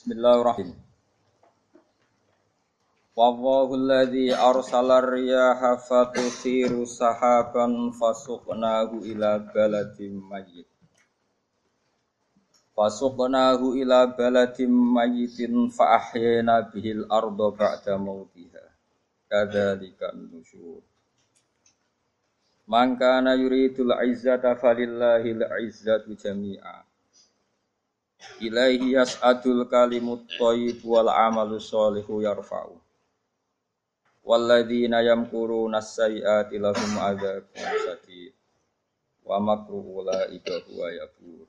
[0.00, 0.80] Bismillahirrahmanirrahim.
[3.12, 10.64] Wallahu alladhi arsala riyaha fatusiru sahaban fasuqnahu ila baladin mayyit.
[12.72, 18.72] Fasuqnahu ila baladin mayyitin fa ahyayna bihil arda ba'da mautiha.
[19.28, 20.80] Kadzalika nusyur.
[22.64, 26.88] Man kana yuridul izzata falillahil izzatu jami'a.
[28.40, 32.76] Ilaihi yas'adul kalimut thayyib wal amalu sholihu yarfa'u.
[34.24, 38.32] Walladzina yamkuruna as-sayyi'ati lahum adzabun sadid.
[39.24, 41.48] Wa makru ulaika huwa yabur.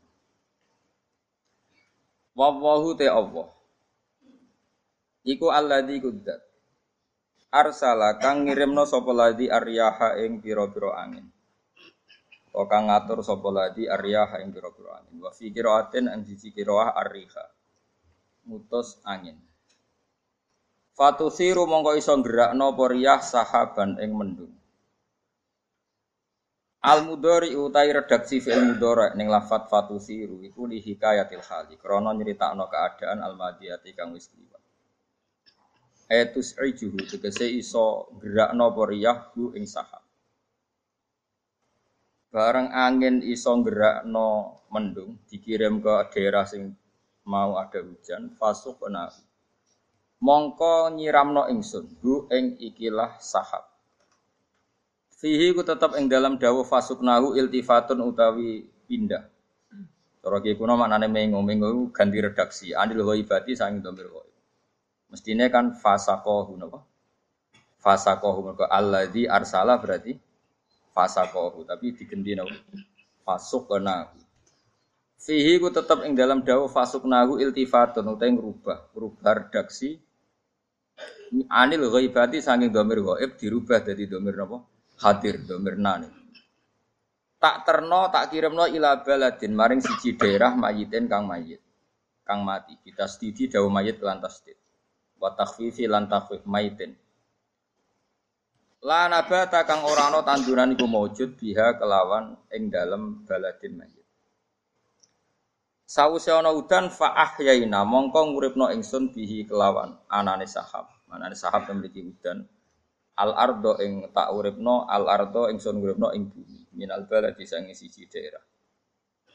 [2.32, 3.52] Wallahu te Allah.
[5.28, 6.42] Iku alladzi kuddat.
[7.52, 11.28] Arsala kang ngirimno sapa ladzi aryaha ing pira-pira angin.
[12.52, 15.24] Wa kang ngatur sapa ladi aryaha ing pira-pira angin.
[15.24, 17.46] Wa fi qiraatin an siji qiraah arriha.
[18.52, 19.40] Mutus angin.
[20.92, 24.54] Fatusiru mongko iso gerakno apa riyah sahaban ing mendung.
[26.82, 32.68] Al mudhari utai redaksi fi'il mudhari ning lafat fatusiru iku li hikayatil hali krana nyritakno
[32.68, 34.60] keadaan al madiyati kang wis liwat.
[36.12, 39.18] Etus ijuhu tegese iso gerakno apa riyah
[39.56, 40.01] ing sahab.
[42.32, 46.72] Bareng angin iso gerakno mendung dikirim ke daerah sing
[47.28, 49.12] mau ada hujan fasuk kena
[50.24, 53.68] mongko nyiramno ingsun hu ing ikilah sahab.
[55.20, 59.28] Fihi ku tetep ing dalam dawuh fasuknahu iltifatun utawi pindah.
[60.22, 62.78] Cara kuno maknane mengo mengo ganti redaksi.
[62.78, 64.34] Anil ghaibati sang domir ghaib.
[65.10, 66.86] Mestine kan fasaqahu napa?
[67.82, 70.14] Fasaqahu mergo alladzi arsala berarti
[70.92, 72.56] fasakohu tapi diganti napa?
[73.24, 74.20] Fasuk nahu
[75.22, 80.02] fihi ku tetep ing dalam dawuh fasuk nahu iltifatun utawa ngrubah ngrubah redaksi.
[81.48, 84.58] Anil ghaibati saking domir ghaib dirubah dari domir napa?
[85.02, 86.10] Hadir domir nani.
[87.42, 91.62] Tak terno tak kirimno ila baladin maring siji daerah mayitin kang mayit
[92.22, 92.78] kang mati.
[92.78, 94.58] Kita stidi dawuh mayit lan tasdid.
[95.18, 96.94] Wa takhfifi lan takhfif mayitin
[98.82, 104.02] La nabata kang ora ana tanduran iku maujud biha kelawan ing dalem baladin mayit.
[105.86, 110.90] Sawise ana udan fa ahyaina mongko nguripno ingsun bihi kelawan anane sahab.
[111.14, 112.42] Anane sahab memiliki udan.
[113.22, 116.74] Al ardo ing tak uripno al ardo ingsun nguripno ing bumi.
[116.74, 118.42] Minal baladi sange siji daerah.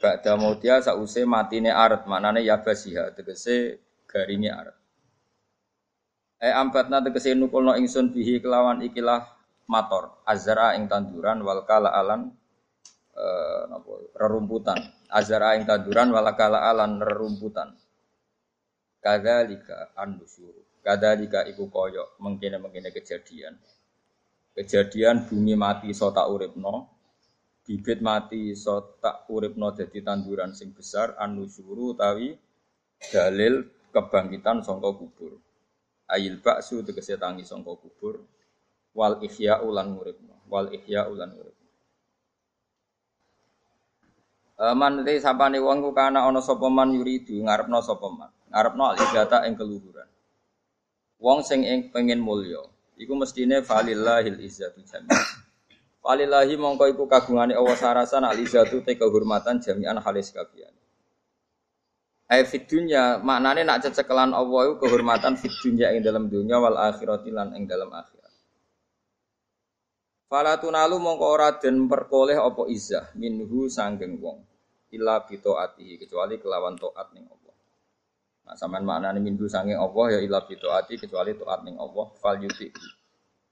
[0.02, 3.78] Ba'da mautia sause matine aret manane yabasiha tegese
[4.10, 4.74] garinge aret.
[6.42, 9.35] E ambatna tegese nukulno ingsun bihi kelawan ikilah
[9.66, 10.22] mator.
[10.26, 12.30] Azara ing tanduran wal kala alan
[13.12, 13.24] e,
[13.70, 14.78] napa rerumputan.
[15.10, 17.74] Azara ing tanduran wal kala alan rerumputan.
[19.02, 23.58] Kadzalika andusyur kadzalika iku koyo mengkene mengkene kejadian.
[24.54, 26.90] Kejadian bumi mati so tak uripno
[27.66, 32.38] bibit mati so tak uripno dadi tanduran sing besar anusyuru tawi
[33.10, 35.42] dalil kebangkitan sangka kubur.
[36.06, 38.22] Ayil baksu tegese tangi sangka kubur
[38.96, 41.56] wal ihya ulan muridno wal ihya ulan murid
[44.56, 48.32] Man te sapane wong ku kana ana sapa man yuridu ngarepno sapa man?
[48.48, 50.08] Ngarepno al-izzata ing keluhuran.
[51.20, 52.64] Wong sing ing pengen mulya
[52.96, 55.44] iku mestine falillahil izzatu jami'an.
[56.00, 60.72] Falillahi mongko iku kagungane Allah sarasan al-izzatu te kehormatan jami'an halis kabian.
[62.32, 66.80] Ai fit dunya maknane nak cecekelan Allah iku kehormatan fit dunya ing dalam dunya wal
[66.80, 68.15] akhirati lan ing dalam akhirat
[70.26, 74.42] Fala tunalu mongko ora den perkoleh apa izah minhu sanggeng wong
[74.90, 77.54] illa bi taatihi kecuali kelawan taat ning Allah.
[78.50, 82.42] Nah sampean maknane minhu sanggeng Allah ya illa bi taati kecuali taat ning Allah fal
[82.42, 82.74] yuti.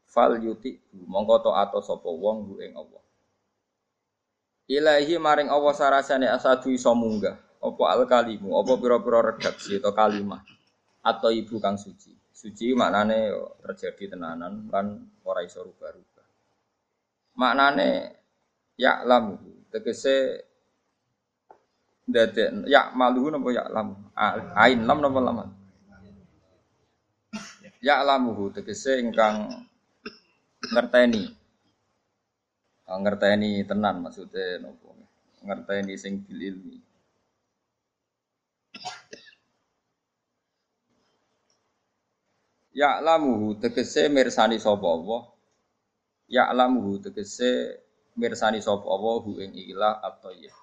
[0.02, 3.02] Fal yuti mongko taat sapa wong bu ing Allah.
[4.66, 10.42] Ilahi maring Allah sarasane asadu iso munggah apa al kalimu apa pira-pira redaksi atau kalimah
[11.06, 12.10] atau ibu kang suci.
[12.34, 13.30] Suci maknane
[13.62, 14.90] terjadi tenanan kan
[15.22, 16.13] ora iso rubah-rubah
[17.34, 18.14] maknane
[18.78, 19.38] ya lamu
[19.70, 20.46] tegese
[22.06, 23.88] dadi ya malu napa ya lam
[24.54, 25.38] ain lam napa lam?
[27.84, 29.50] Ya lamu tegese ingkang
[30.72, 31.36] ngerteni.
[32.88, 34.88] Oh, ngerteni tenan maksudnya napa?
[35.44, 36.76] Ngerteni sing bil ilmi
[42.74, 45.33] Ya lamu tegese mirsani sapa Allah
[46.28, 47.80] ya alamuhu tegese
[48.16, 50.00] mirsani sapa Allah hu ing ilah
[50.38, 50.54] ya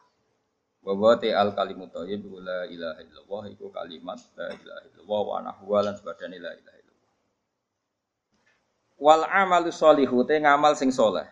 [0.81, 5.77] Bahwa te al kalimut thayyib la ilaha illallah iku kalimat la ilaha illallah wa nahwa
[5.85, 7.13] lan sebadane la ilaha illallah.
[8.97, 11.29] Wal amalu sholihu te ngamal sing soleh.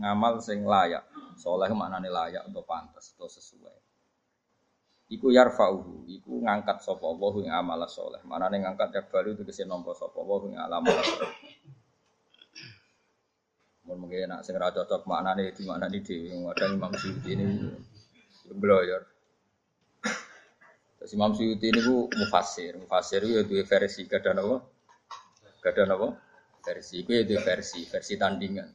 [0.00, 1.04] Ngamal sing layak.
[1.36, 3.76] Soleh maknane layak atau pantas atau sesuai.
[5.12, 8.24] Iku yarfa'uhu, iku ngangkat sapa Allah ing amal soleh.
[8.24, 11.32] Manane ngangkat ya baru itu kese nampa sapa Allah ing amal soleh.
[13.82, 17.46] Mun mungkin nak sing ra cocok maknane di maknane di ada Imam Syuuti ini
[18.52, 19.02] Bloyor.
[21.02, 24.62] Terus Imam Suyuti ini ku mufasir, mufasir itu ya dua versi, gada apa?
[25.58, 26.14] Gada apa?
[26.62, 28.70] Versi itu ya versi, versi tandingan.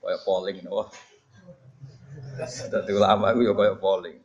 [0.00, 0.88] Kayak polling nopo.
[2.48, 4.18] Dadi ulama itu ya kayak polling.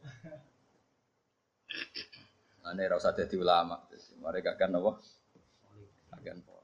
[2.64, 3.84] Ane rasa jadi ulama,
[4.24, 4.96] mereka kan apa?
[6.16, 6.57] Akan polling.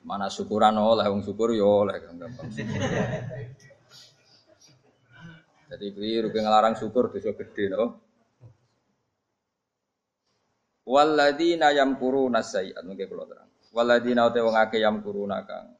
[0.00, 2.48] Mana syukuran oleh, wong syukur ya oleh gampang.
[5.70, 7.84] Jadi keliru ngelarang syukur dosa gede no.
[10.82, 13.50] Waladina yamkuruna sayyi'at mungkin kula terang.
[13.70, 15.78] Waladina uta wong akeh yamkuruna kang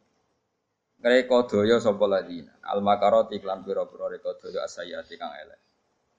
[1.00, 2.55] Ngreka daya sapa ladina.
[2.62, 5.58] Al makarati iklan pira-pira reka daya asayati kang elek.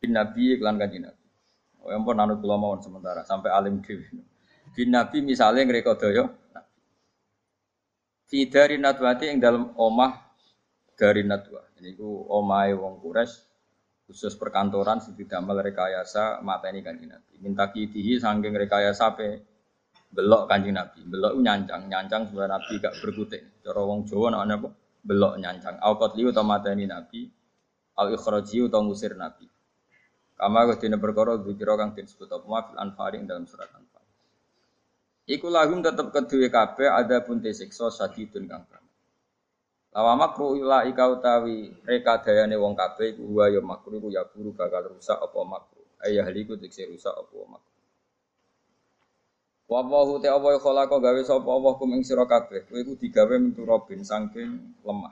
[0.04, 1.24] Bin nabi iklan kanjeng nabi.
[1.80, 4.04] Oh kula mawon sementara sampai alim dhewe.
[4.76, 6.28] Bin nabi misale ngreka daya
[8.32, 10.16] Fi dari natwati ing dalam omah
[10.96, 11.68] dari natwa.
[11.84, 13.44] Ini ku omahe wong Quraisy
[14.08, 17.44] khusus perkantoran sing didamel rekayasa mateni kanjeng Nabi.
[17.44, 19.28] Minta kidihi saking rekayasa pe
[20.16, 21.04] belok kanjeng Nabi.
[21.04, 23.42] Belok nyancang, nyancang supaya Nabi gak berkutik.
[23.68, 24.70] Cara wong Jawa namanya apa?
[25.04, 25.76] Belok nyancang.
[25.84, 27.28] Au qatli utawa mateni Nabi,
[28.00, 29.46] au ikhraji utawa Nabi.
[30.40, 34.01] Kama dina perkara dzikira kang disebut apa fil anfal dalam surat anfal.
[35.30, 38.66] Iku lahum tetep kedue kabeh ada pun tesiksa sadidun kang
[39.92, 44.24] Lawa makru ila ika utawi reka dayane wong kabeh iku wa ya makru iku ya
[44.24, 45.84] buru bakal rusak apa makru.
[46.00, 47.76] Ayah liku dikse rusak apa makru.
[49.68, 52.72] Wa wa te apa khalaqa gawe sapa Allah kum ing sira kabeh.
[52.72, 55.12] Kowe iku digawe mentu robin saking lemah.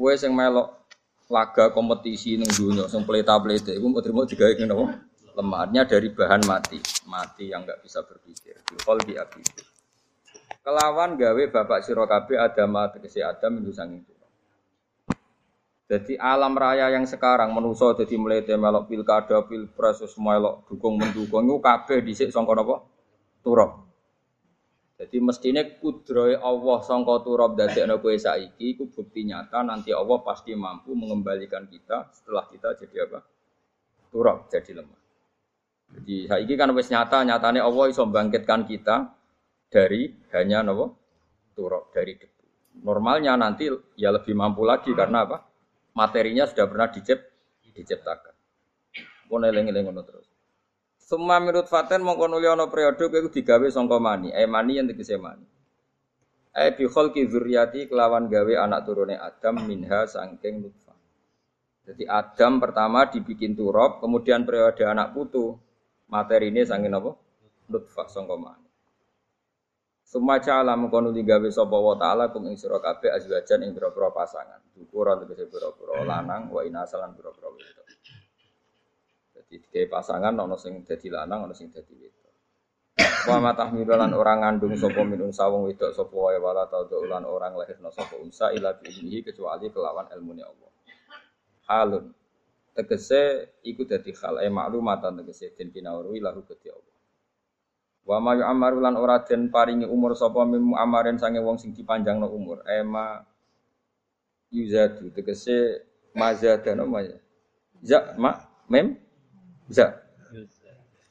[0.00, 0.80] Kowe sing melok
[1.28, 4.86] laga kompetisi ning dunya sing pleta-plete iku mau digawe ngene apa?
[5.40, 6.76] Lemahnya dari bahan mati,
[7.08, 8.60] mati yang enggak bisa berpikir.
[8.60, 9.40] Bil di api
[10.60, 14.04] kelawan gawe bapak sira kabeh Adam tegese Adam itu sanging
[15.90, 21.42] Jadi alam raya yang sekarang menuso jadi melete melok pilkada, pilpres, semua melok dukung mendukung
[21.50, 22.86] itu kabeh dhisik sangka napa?
[23.42, 23.90] Turab.
[25.02, 30.54] Jadi mestinya kudroy Allah sangka turab dadekno kowe saiki iku bukti nyata nanti Allah pasti
[30.54, 33.26] mampu mengembalikan kita setelah kita jadi apa?
[34.14, 34.99] Turab, jadi lemah.
[35.90, 39.10] Jadi saiki kan wis nyata, nyatane Allah iso bangkitkan kita
[39.70, 40.94] dari hanya nopo
[41.54, 42.44] turok dari debu.
[42.86, 43.66] Normalnya nanti
[43.98, 45.42] ya lebih mampu lagi karena apa?
[45.98, 47.18] Materinya sudah pernah dicip,
[47.74, 48.34] diciptakan.
[49.26, 50.26] Pun eling-eling terus.
[50.98, 55.18] Semua menurut Faten mongko nuli ana periode iku digawe sangka mani, eh mani yang tegese
[55.18, 55.42] mani.
[56.54, 57.26] Eh bi khalqi
[57.90, 60.94] kelawan gawe anak turune Adam minha sangking nutfah.
[61.86, 65.58] Jadi Adam pertama dibikin turab, kemudian periode anak putu
[66.10, 67.10] materi ini sangking apa?
[67.70, 68.66] Nutfah sangka mani.
[70.02, 70.74] Semua cala
[71.14, 74.58] digawe sapa wa taala kum ing sira kabeh azwajan ing pira-pira pasangan.
[74.74, 77.86] Ukuran tegese pira-pira lanang wa inasalan pira-pira wedok.
[79.38, 82.34] Jadi digawe pasangan ana sing dadi lanang ana sing dadi wedok.
[83.30, 87.54] Wa matahmilan orang ngandung sapa min unsa wong wedok sapa wae wala tau ulan orang
[87.54, 90.70] lahirna sapa unsa ila bihi kecuali kelawan ilmune Allah.
[91.70, 92.10] Halun
[92.74, 96.96] tegese iku dadi hal e maklumatan tegese den pinauri lahu kedhi Allah.
[98.06, 102.26] Wa ma yu'ammaru lan ora den paringi umur sapa mim amaren sange wong sing dipanjangno
[102.30, 102.64] umur.
[102.66, 103.22] Ema
[104.50, 105.84] yuzadu tegese
[106.16, 107.16] mazadana ma ya.
[107.84, 108.34] Za ma
[108.66, 108.96] mem
[109.68, 110.00] za.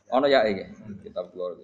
[0.09, 0.65] Ana ya iki
[1.05, 1.61] kitab kula.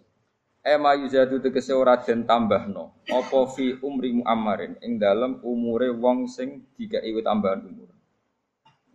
[0.66, 6.64] Ema yuzadu tegese ora den tambahno apa fi umri muammarin ing dalem umure wong sing
[6.78, 7.85] dikai tambahan umur.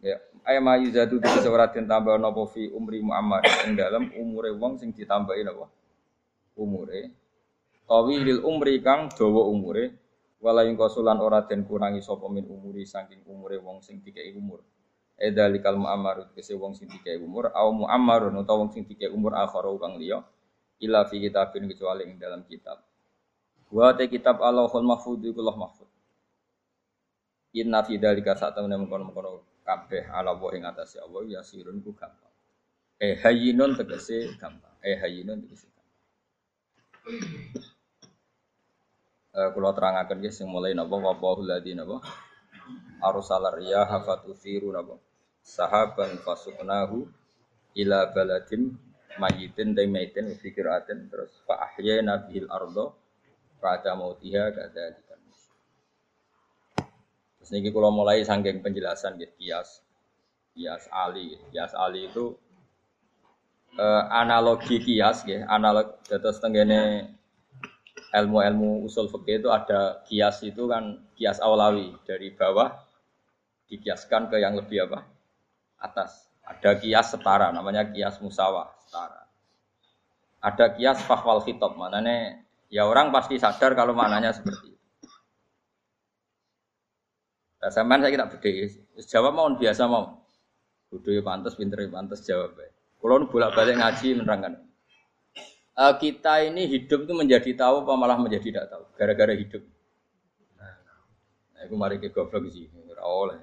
[0.01, 0.17] Ya,
[0.49, 4.97] ema yuzadu tegese ora den tambahno apa fi umri muammarin ing dalem umure wong sing
[4.97, 5.69] ditambahi napa?
[6.57, 7.13] umure.
[8.07, 9.97] Lil umri kang dawa umure.
[10.41, 14.65] Wala ing kosulan ora den kurangi sapa min umuri saking umure wong sing dikei umur.
[15.21, 17.53] Edzalikal mu'ammarut kese wong sing dikei umur.
[17.53, 20.25] Au mu'ammarun utawa wong sing dikei umur akhara kang liya.
[20.81, 22.81] Ila fi kitabin kecuali ing dalam kitab.
[23.69, 25.89] Wa te kitab Allahul mahfud iku mahfud.
[27.53, 32.33] Inna fi sak temene mengkono-mengkono kabeh ala wa ing atase Allah ya sirun ku gampang.
[33.01, 34.75] Eh hayyinun tegese gampang.
[34.85, 35.69] Eh hayyinun tegese
[39.31, 40.99] Uh, kalau terangkan ya, sing mulai napa?
[40.99, 42.03] Wabahul ladzi napa?
[42.99, 44.99] Arsala riyaha fatuthiru napa?
[45.39, 47.07] Sahaban fasuknahu
[47.79, 48.75] ila baladim
[49.19, 52.95] mayitin dan mayitin fi terus fa ahyana bihil ardo
[53.63, 55.10] pada mautiha kadzalika
[57.41, 59.81] Terus niki kalau mulai sanggeng penjelasan gitu kias
[60.53, 61.41] kias ali.
[61.49, 62.37] Kias ali itu
[63.81, 67.17] eh, analogi kias ya analog terus tenggene
[68.13, 72.77] ilmu-ilmu usul fikih itu ada kias itu kan kias awlawi dari bawah
[73.73, 75.09] dikiaskan ke yang lebih apa?
[75.81, 76.29] Atas.
[76.45, 79.25] Ada kias setara namanya kias musawah setara.
[80.45, 84.70] Ada kias fahwal khitab mananya ya orang pasti sadar kalau maknanya seperti
[87.61, 88.51] nah, sampean saya kira beda
[89.05, 90.21] jawab mau biasa mau
[90.91, 92.59] Bodoh pantas, pinter pantas jawab.
[92.99, 94.59] Kalau bolak balik ngaji menerangkan.
[95.79, 99.63] Uh, kita ini hidup itu menjadi tahu apa malah menjadi tidak tahu gara-gara hidup.
[100.59, 100.75] Nah,
[101.63, 102.67] aku mari ke goblok sih,
[102.99, 103.39] oleh.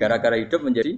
[0.00, 0.96] Gara-gara hidup menjadi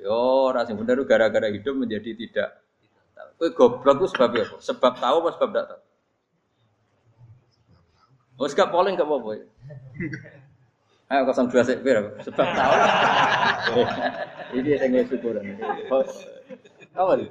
[0.00, 2.64] Yo, rasa bener gara-gara hidup menjadi tidak
[3.12, 3.52] tahu.
[3.52, 4.56] Goblok itu sebab apa?
[4.58, 5.80] Sebab tahu apa sebab tidak tahu?
[8.40, 9.44] Oh, gak polling gak apa-apa.
[11.10, 11.82] Ayo kosong dua sek
[12.22, 12.74] sebab tahu.
[14.62, 15.58] Ini yang syukuran.
[16.94, 17.26] Apa itu?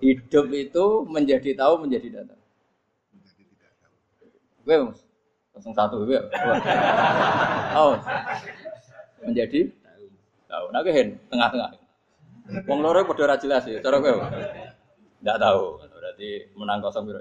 [0.00, 2.40] Hidup itu menjadi tahu menjadi tidak tahu.
[4.64, 4.76] Gue
[5.52, 6.16] kosong satu gue.
[7.76, 8.00] Oh,
[9.20, 9.68] menjadi
[10.48, 10.64] tahu.
[10.72, 10.92] Nah, gue
[11.28, 11.70] tengah-tengah.
[12.72, 14.16] Wong loro padha ora jelas ya, cara kowe.
[15.20, 15.64] Enggak tahu.
[15.92, 17.20] Berarti menang kosong piro.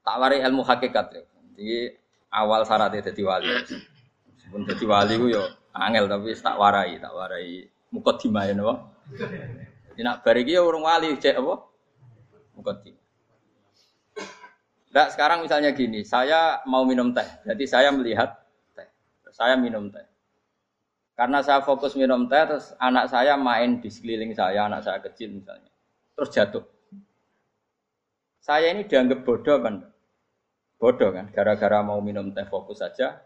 [0.00, 1.22] Tak wari ilmu hakikat ya.
[1.52, 1.92] Jadi
[2.32, 3.48] awal syaratnya jadi wali.
[3.50, 5.44] Meskipun jadi wali ku yo
[5.76, 8.74] angel tapi tak warai, tak warai mukadimah ya napa.
[9.90, 11.54] Jadi nak bariki ya urung wali cek apa?
[12.56, 13.00] Mukadimah.
[14.90, 18.42] Nah, sekarang misalnya gini, saya mau minum teh, jadi saya melihat
[19.30, 20.02] saya minum teh.
[21.14, 25.30] Karena saya fokus minum teh, terus anak saya main di sekeliling saya, anak saya kecil
[25.30, 25.70] misalnya.
[26.18, 26.64] Terus jatuh.
[28.42, 29.89] Saya ini dianggap bodoh kan?
[30.80, 31.28] Bodoh kan?
[31.28, 33.20] Gara-gara mau minum teh fokus saja,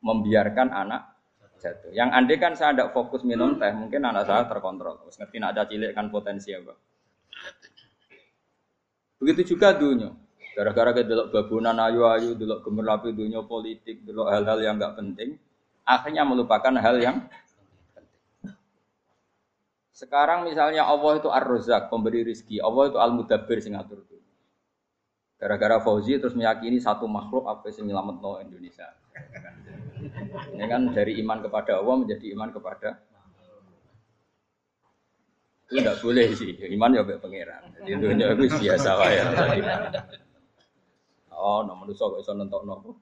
[0.00, 1.12] membiarkan anak
[1.60, 1.92] jatuh.
[1.92, 5.04] Yang andai kan saya tidak fokus minum teh, mungkin anak saya terkontrol.
[5.04, 6.72] Terus ngerti ada cilik kan potensi apa.
[9.20, 10.08] Begitu juga dunia.
[10.56, 15.36] Gara-gara kita delok babunan ayu-ayu, delok gemerlapi dunia politik, delok hal-hal yang nggak penting,
[15.84, 17.28] akhirnya melupakan hal yang.
[19.92, 24.00] Sekarang misalnya Allah itu Ar-Razzaq, pemberi rizki, Allah itu Al-Mudabbir sing ngatur.
[25.36, 28.88] Gara-gara Fauzi terus meyakini satu makhluk apa sing nyelamat no Indonesia.
[30.52, 33.00] Ini kan dari iman kepada Allah menjadi iman kepada
[35.66, 37.74] itu tidak boleh sih, iman ya pangeran.
[37.82, 39.24] Jadi dunia itu biasa ya.
[41.34, 42.94] Oh, no manusia kok iso nentok nopo.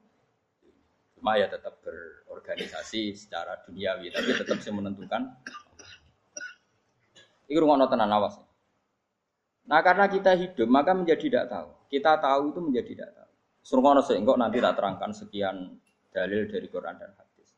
[1.12, 5.28] Cuma ya tetap berorganisasi secara duniawi, tapi tetap sih menentukan.
[7.52, 8.40] Ini rumah tenan awas.
[9.68, 11.68] Nah karena kita hidup maka menjadi tidak tahu.
[11.88, 13.32] Kita tahu itu menjadi tidak tahu.
[13.64, 15.56] Surungono enggak nanti tak terangkan sekian
[16.12, 17.48] dalil dari Quran dan hadis.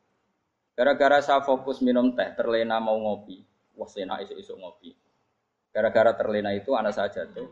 [0.71, 3.43] Gara-gara saya fokus minum teh, terlena mau ngopi,
[3.75, 4.95] wah sena isu-isu ngopi.
[5.75, 7.51] Gara-gara terlena itu anak saya jatuh,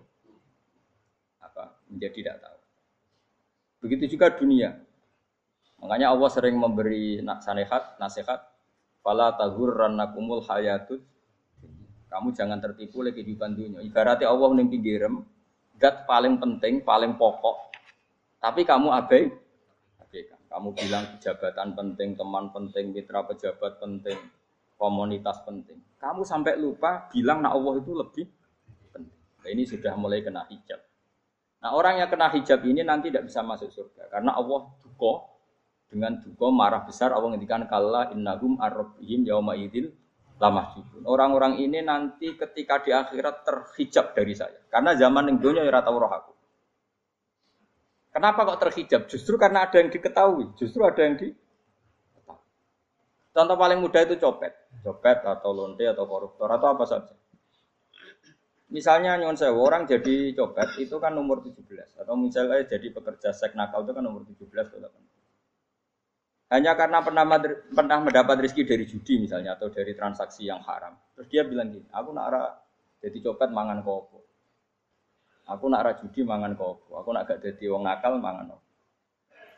[1.43, 2.59] apa menjadi tidak tahu.
[3.85, 4.81] Begitu juga dunia.
[5.77, 8.39] Makanya Allah sering memberi nasihat, nasihat,
[9.05, 11.03] fala tagurrannakumul hayatut.
[12.09, 13.83] Kamu jangan tertipu lagi di dunia.
[13.83, 15.21] Ibaratnya Allah ning pinggirem,
[15.75, 17.71] dat paling penting, paling pokok.
[18.39, 19.23] Tapi kamu abai.
[20.45, 24.15] Kamu bilang jabatan penting, teman penting, mitra pejabat penting,
[24.79, 25.83] komunitas penting.
[25.99, 28.23] Kamu sampai lupa bilang nak Allah itu lebih
[28.95, 29.19] penting.
[29.43, 30.79] Nah, ini sudah mulai kena hijab.
[31.65, 35.33] Nah orang yang kena hijab ini nanti tidak bisa masuk surga karena Allah duko
[35.89, 39.89] dengan duko marah besar Allah ngendikan kalla innahum arrobihim yauma idil
[40.35, 40.75] lama
[41.05, 46.11] Orang-orang ini nanti ketika di akhirat terhijab dari saya karena zaman yang dunia ya roh
[46.11, 46.33] aku.
[48.15, 49.11] Kenapa kok terhijab?
[49.11, 51.35] Justru karena ada yang diketahui, justru ada yang di
[53.35, 57.11] Contoh paling mudah itu copet, copet atau lonte atau koruptor atau apa saja.
[58.71, 63.51] Misalnya nyuwun saya orang jadi copet itu kan nomor 17 atau misalnya jadi pekerja seks
[63.51, 64.39] nakal itu kan nomor 17
[64.71, 65.04] atau 18.
[66.55, 67.27] Hanya karena pernah
[67.75, 70.95] pernah mendapat rezeki dari judi misalnya atau dari transaksi yang haram.
[71.11, 72.43] Terus dia bilang gini, aku nak ra
[73.03, 74.23] jadi copet mangan kopo.
[75.51, 76.95] Aku nak ra judi mangan kopo.
[76.95, 78.63] Aku nak gak jadi wong nakal mangan kopo.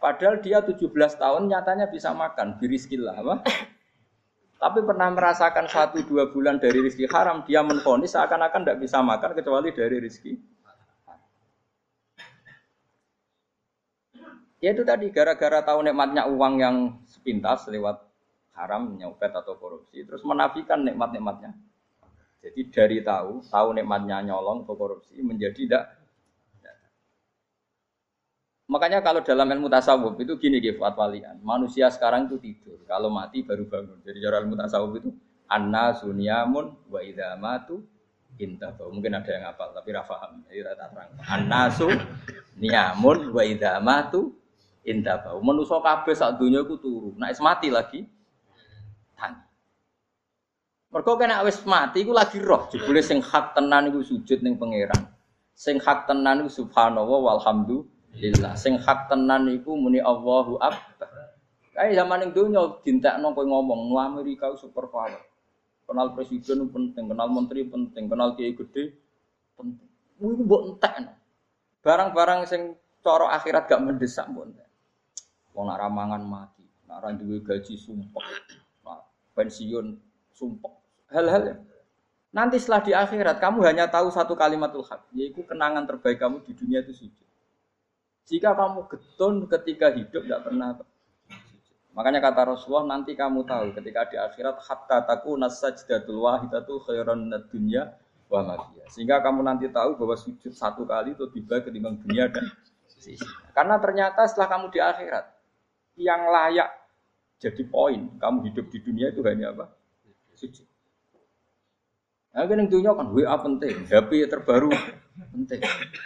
[0.01, 3.35] Padahal dia 17 tahun nyatanya bisa makan, biriskillah apa?
[4.61, 9.37] tapi pernah merasakan satu dua bulan dari rizki haram, dia menfonis seakan-akan tidak bisa makan
[9.37, 10.33] kecuali dari rizki.
[14.57, 16.75] Ya itu tadi gara-gara tahu nikmatnya uang yang
[17.21, 18.01] pintas lewat
[18.57, 21.53] haram, nyopet atau korupsi, terus menafikan nikmat-nikmatnya.
[22.41, 25.83] Jadi dari tahu, tahu nikmatnya nyolong atau korupsi menjadi tidak
[28.67, 31.39] Makanya kalau dalam ilmu tasawuf itu gini gitu walian.
[31.39, 34.03] Manusia sekarang itu tidur, kalau mati baru bangun.
[34.03, 35.09] Jadi cara ilmu tasawuf itu
[35.47, 37.79] anna sunyamun wa idza matu
[38.35, 38.83] intafa.
[38.91, 40.43] Mungkin ada yang hafal tapi ra paham.
[40.51, 41.09] Jadi tak terang.
[41.31, 41.87] Annasu
[42.59, 44.35] niyamun wa idza matu
[44.87, 45.35] intafa.
[45.43, 47.11] Manusa kabeh sak donya iku turu.
[47.19, 48.07] Nek mati lagi
[49.19, 49.43] tani.
[50.87, 52.71] Mergo kena wis mati iku lagi roh.
[52.71, 55.11] Jebule sing hak tenan iku sujud ning pangeran.
[55.51, 58.53] Sing hak tenan iku subhanallah walhamdulillah lillah.
[58.55, 61.11] Sing hak tenan iku muni Allahu Akbar.
[61.77, 65.21] Kayak zaman ning donya dintekno kowe ngomong, "Nu Amerika super power."
[65.87, 68.97] Kenal presiden penting, kenal menteri penting, kenal kiai gede
[69.55, 69.87] penting.
[70.17, 71.13] Kuwi ku mbok entekno.
[71.85, 72.75] Barang-barang sing
[73.05, 74.66] cara akhirat gak mendesak mbok entek.
[75.57, 78.29] Wong nak ramangan mati, nak ra duwe gaji sumpah.
[79.33, 79.97] pensiun
[80.33, 80.73] sumpah.
[81.09, 81.61] Hal-hal
[82.29, 86.53] Nanti setelah di akhirat kamu hanya tahu satu kalimatul hak, yaitu kenangan terbaik kamu di
[86.53, 87.27] dunia itu sujud.
[88.29, 90.77] Jika kamu getun ketika hidup tidak pernah
[91.97, 97.89] Makanya kata Rasulullah nanti kamu tahu ketika di akhirat hatta taku nasajdatul wahidatu khairan dunya
[98.29, 98.69] wa.
[98.93, 102.53] Sehingga kamu nanti tahu bahwa sujud satu kali itu tiba ketimbang dunia dan
[102.85, 103.17] sisi.
[103.49, 105.36] Karena ternyata setelah kamu di akhirat
[105.97, 106.69] yang layak
[107.37, 109.65] jadi poin kamu hidup di dunia itu hanya apa?
[110.37, 110.65] Sujud.
[112.37, 114.69] Nah, kan dunia kan WA penting, HP terbaru
[115.33, 115.57] penting,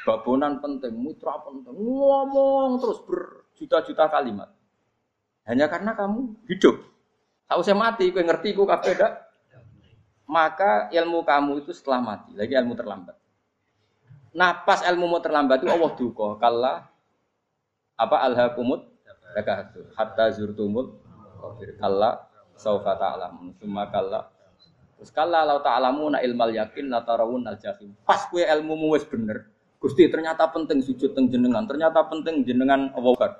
[0.07, 4.47] babonan penting, mitra penting, ngomong terus berjuta-juta kalimat.
[5.43, 6.87] Hanya karena kamu hidup.
[7.51, 9.27] Tahu saya mati, kau ngerti, kafe dak.
[10.23, 13.19] Maka ilmu kamu itu setelah mati, lagi ilmu terlambat.
[14.31, 16.87] Nah pas ilmu mau terlambat itu Allah duka kalla
[17.99, 18.87] apa alhaqumut
[19.33, 20.95] takatsur hatta zurtumul
[21.79, 24.29] kalla saufa ta'lamun summa kalla
[25.01, 27.97] Terus kala lau ta'lamuna ilmal yakin la tarawun al jahim.
[28.05, 29.49] Pas kue ilmu mu wis bener.
[29.81, 33.33] Gusti ternyata penting sujud teng jenengan, ternyata penting jenengan Allah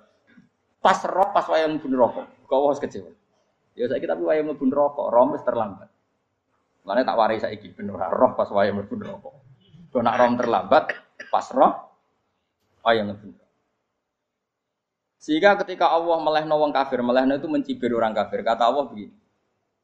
[0.81, 2.25] Pas roh pas wayang mlebu neraka.
[2.49, 3.13] Kau harus kecewa.
[3.77, 4.97] Ya saiki tapi wayang mlebu roh
[5.37, 5.85] wis terlambat.
[6.81, 9.29] Mulane tak warai saiki bener roh pas wayang mlebu neraka.
[9.93, 10.97] Do nak roh terlambat,
[11.29, 11.93] pas roh
[12.81, 13.37] wayang mlebu
[15.21, 18.41] Sehingga ketika Allah melehno wong kafir, melehno itu mencibir orang kafir.
[18.41, 19.13] Kata Allah begini,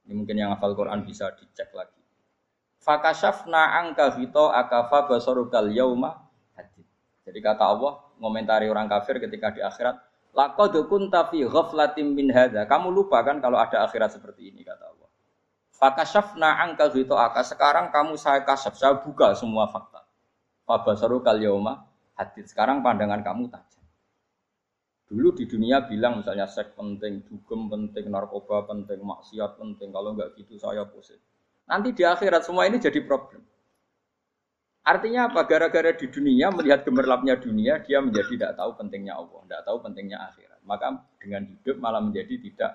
[0.10, 1.94] ini mungkin yang hafal Quran bisa dicek lagi.
[2.82, 6.26] Fakashafna angka hito akafa basorukal yauma
[6.58, 6.90] hadid.
[7.22, 10.02] Jadi kata Allah, ngomentari orang kafir ketika di akhirat,
[10.38, 12.66] Laqad kunta fi ghaflatin min hadza.
[12.70, 15.10] Kamu lupa kan kalau ada akhirat seperti ini kata Allah.
[15.74, 17.42] Fakashafna angka hito aka.
[17.46, 20.02] Sekarang kamu saya kasaf, saya buka semua fakta.
[20.66, 21.86] Fabasarukal yauma
[22.18, 22.46] hadid.
[22.50, 23.77] Sekarang pandangan kamu tajam.
[25.08, 29.90] Dulu di dunia bilang misalnya seks penting, dugem penting, narkoba penting, maksiat penting.
[29.96, 31.20] Kalau nggak gitu saya pusing.
[31.68, 33.40] Nanti di akhirat semua ini jadi problem.
[34.88, 35.44] Artinya apa?
[35.48, 40.18] Gara-gara di dunia melihat gemerlapnya dunia, dia menjadi tidak tahu pentingnya Allah, tidak tahu pentingnya
[40.32, 40.60] akhirat.
[40.64, 40.88] Maka
[41.20, 42.72] dengan hidup malah menjadi tidak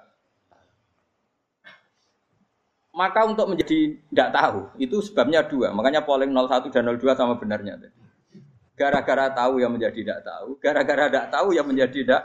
[2.92, 5.72] maka untuk menjadi tidak tahu itu sebabnya dua.
[5.72, 7.80] Makanya polling 01 dan 02 sama benarnya.
[8.72, 12.22] Gara-gara tahu yang menjadi tidak tahu, gara-gara tidak tahu yang menjadi tidak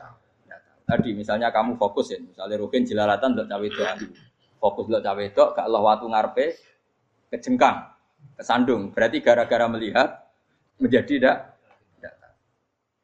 [0.88, 3.84] Tadi misalnya kamu fokus ya, misalnya rukin jelalatan untuk cawe itu,
[4.56, 6.46] fokus untuk cawe itu, gak Allah waktu ngarpe,
[7.28, 7.92] kejengkang,
[8.40, 8.96] kesandung.
[8.96, 10.32] Berarti gara-gara melihat
[10.80, 11.38] menjadi tidak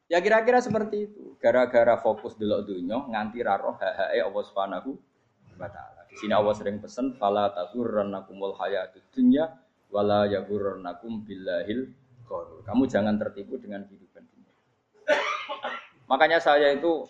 [0.04, 1.34] Ya kira-kira seperti itu.
[1.40, 4.90] Gara-gara fokus dulu dunia nganti raro hahae Allah Subhanahu
[5.56, 6.04] wa taala.
[6.06, 9.48] Di sini Allah sering pesan fala taghurrannakumul hayatud dunya
[9.88, 11.88] wala yaghurrannakum billahil
[12.64, 14.52] kamu jangan tertipu dengan kehidupan dunia.
[16.08, 17.08] Makanya saya itu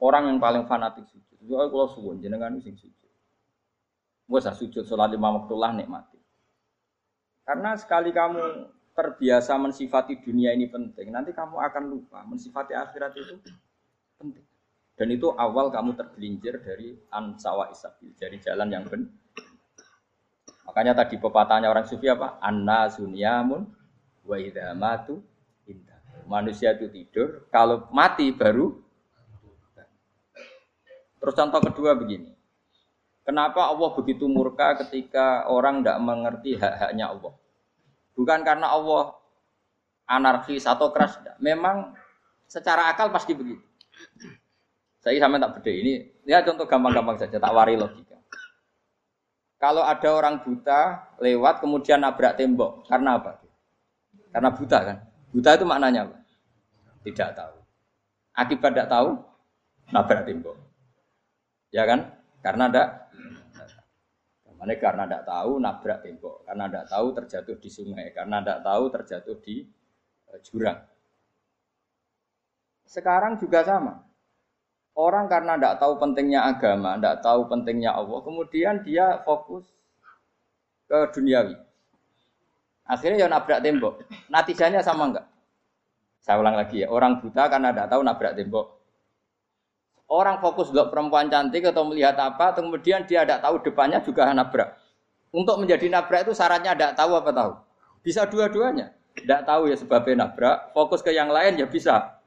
[0.00, 1.38] orang yang paling fanatik sujud.
[1.44, 3.10] Soalnya kalau suwun jenengan sing sujud.
[4.24, 6.16] Gue sujud sholat lima waktu lah nikmati.
[7.44, 8.40] Karena sekali kamu
[8.96, 13.36] terbiasa mensifati dunia ini penting, nanti kamu akan lupa mensifati akhirat itu
[14.16, 14.46] penting.
[14.94, 19.10] Dan itu awal kamu tergelincir dari ansawa isabil, dari jalan yang benar.
[20.64, 22.38] Makanya tadi pepatahnya orang sufi apa?
[22.40, 23.66] Anna sunyamun
[24.24, 24.40] Wa
[24.74, 25.20] matu
[25.68, 26.00] inta.
[26.24, 28.84] Manusia itu tidur, kalau mati baru
[31.24, 32.36] Terus contoh kedua begini.
[33.24, 37.32] Kenapa Allah begitu murka ketika orang tidak mengerti hak-haknya Allah?
[38.12, 39.16] Bukan karena Allah
[40.04, 41.16] anarkis atau keras.
[41.40, 41.96] Memang
[42.44, 43.64] secara akal pasti begitu.
[45.00, 46.12] Saya sama tak beda ini.
[46.28, 48.20] Ya contoh gampang-gampang saja, tak wari logika.
[49.56, 53.43] Kalau ada orang buta lewat kemudian nabrak tembok, karena apa?
[54.34, 54.98] Karena buta kan.
[55.30, 56.16] Buta itu maknanya apa?
[57.06, 57.56] Tidak tahu.
[58.34, 59.14] Akibat tidak tahu,
[59.94, 60.58] nabrak tembok.
[61.70, 62.10] Ya kan?
[62.42, 62.88] Karena ndak
[64.64, 68.84] Mana karena tidak tahu nabrak tembok, karena tidak tahu terjatuh di sungai, karena tidak tahu
[68.88, 69.68] terjatuh di
[70.32, 70.80] uh, jurang.
[72.88, 74.08] Sekarang juga sama.
[74.96, 79.68] Orang karena tidak tahu pentingnya agama, tidak tahu pentingnya Allah, kemudian dia fokus
[80.88, 81.60] ke duniawi.
[82.84, 84.04] Akhirnya ya nabrak tembok.
[84.28, 85.26] Natijanya sama enggak?
[86.20, 88.66] Saya ulang lagi ya, orang buta karena tidak tahu nabrak tembok.
[90.04, 94.76] Orang fokus untuk perempuan cantik atau melihat apa, kemudian dia tidak tahu depannya juga nabrak.
[95.32, 97.52] Untuk menjadi nabrak itu syaratnya tidak tahu apa tahu.
[98.04, 98.92] Bisa dua-duanya.
[99.14, 102.20] Tidak tahu ya sebabnya nabrak, fokus ke yang lain ya bisa.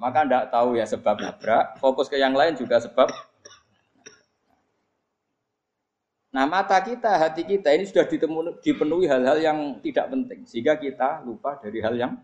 [0.00, 3.12] maka tidak tahu ya sebab nabrak, fokus ke yang lain juga sebab.
[6.32, 8.08] Nah mata kita, hati kita ini sudah
[8.64, 10.48] dipenuhi hal-hal yang tidak penting.
[10.48, 12.16] Sehingga kita lupa dari hal yang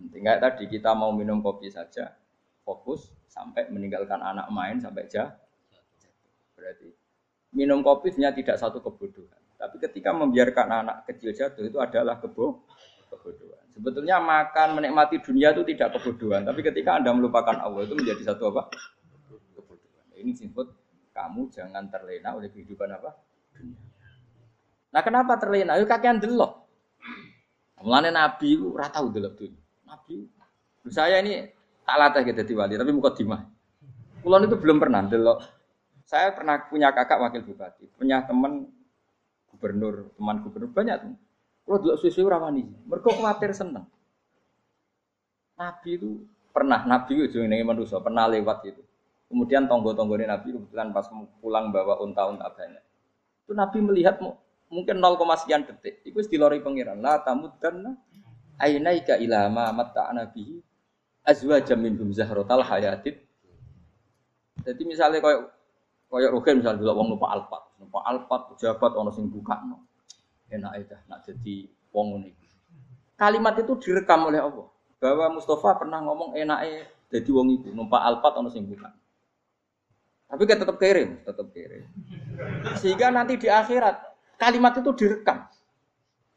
[0.00, 0.24] penting.
[0.24, 2.16] Kayak tadi kita mau minum kopi saja,
[2.64, 5.36] fokus sampai meninggalkan anak main sampai jah.
[6.56, 6.88] Berarti
[7.52, 9.40] minum kopi sebenarnya tidak satu kebodohan.
[9.60, 12.64] Tapi ketika membiarkan anak kecil jatuh itu adalah kebo
[13.12, 13.64] kebodohan.
[13.76, 18.48] Sebetulnya makan menikmati dunia itu tidak kebodohan, tapi ketika Anda melupakan Allah itu menjadi satu
[18.48, 18.72] apa?
[19.52, 20.08] Kebodohan.
[20.16, 20.72] Ini disebut
[21.12, 23.25] kamu jangan terlena oleh kehidupan apa?
[24.92, 25.76] Nah, kenapa terlena?
[25.76, 26.66] Yuk kakean delok.
[27.84, 29.60] Mulane Nabi itu ora tau delok dunia.
[29.84, 30.26] Nabi
[30.88, 31.44] saya ini
[31.86, 33.42] tak latih gitu di wali, tapi muka dimah.
[34.22, 35.38] Kulon itu belum pernah delok.
[36.06, 38.70] Saya pernah punya kakak wakil bupati, punya teman
[39.50, 41.14] gubernur, teman gubernur banyak tuh.
[41.66, 43.90] Kalau delok susu rawani, mereka khawatir seneng.
[45.58, 46.22] Nabi itu
[46.54, 48.82] pernah, Nabi itu juga manusia, pernah lewat itu.
[49.26, 51.10] Kemudian tonggo-tonggo Nabi kebetulan pas
[51.42, 52.85] pulang bawa unta-unta banyak.
[53.46, 54.18] Itu Nabi melihat
[54.66, 56.02] mungkin 0, sekian detik.
[56.02, 56.98] Itu dilori pengiran.
[56.98, 57.94] La tamuddanna
[58.58, 60.58] ainaika ilama mata nabihi
[61.22, 63.22] azwajam minhum zahrotal hayatid.
[64.66, 65.40] Jadi misalnya kayak
[66.10, 69.86] kayak Rugen misalnya dulu wong lupa alpat, lupa alpat pejabat ono sing buka no.
[70.46, 72.30] Enak aja, nak jadi wong ini.
[73.18, 74.66] Kalimat itu direkam oleh Allah
[74.98, 78.90] bahwa Mustafa pernah ngomong enaknya jadi wong itu numpak alpat ono sing buka.
[80.26, 81.86] Tapi kan tetap kirim, tetap kirim.
[82.82, 83.96] Sehingga nanti di akhirat
[84.36, 85.46] kalimat itu direkam.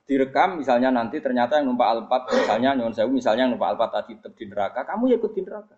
[0.06, 4.18] Direkam misalnya nanti ternyata yang numpak alpat misalnya nyon sewu misalnya yang numpak alpat tadi
[4.18, 5.76] tetap di neraka kamu ya ikut di neraka.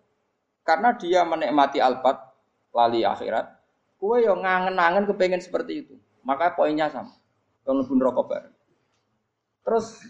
[0.64, 2.16] Karena dia menikmati alpat
[2.72, 3.46] lali akhirat
[4.00, 5.94] kue yang ngangen-ngangen kepengen seperti itu.
[6.24, 7.12] Maka poinnya sama.
[7.64, 8.54] Kalau pun rokok bareng.
[9.62, 10.00] Terus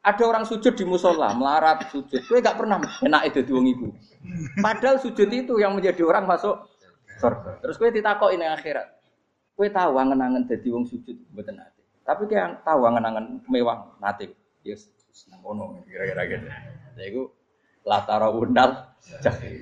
[0.00, 2.24] ada orang sujud di musola melarat sujud.
[2.24, 3.92] Kue gak pernah enak itu di ibu
[4.60, 6.68] padahal sujud itu yang menjadi orang masuk
[7.20, 8.88] surga terus kue ditakokin yang akhirat
[9.52, 11.80] kue tahu angen-angen jadi wong sujud betul nanti
[12.10, 14.34] tapi kayak tahu angan-angan mewah nanti.
[14.66, 14.90] Yes,
[15.30, 16.46] ngono kira-kira gitu.
[16.98, 17.22] Ya iku
[17.86, 18.90] latara undal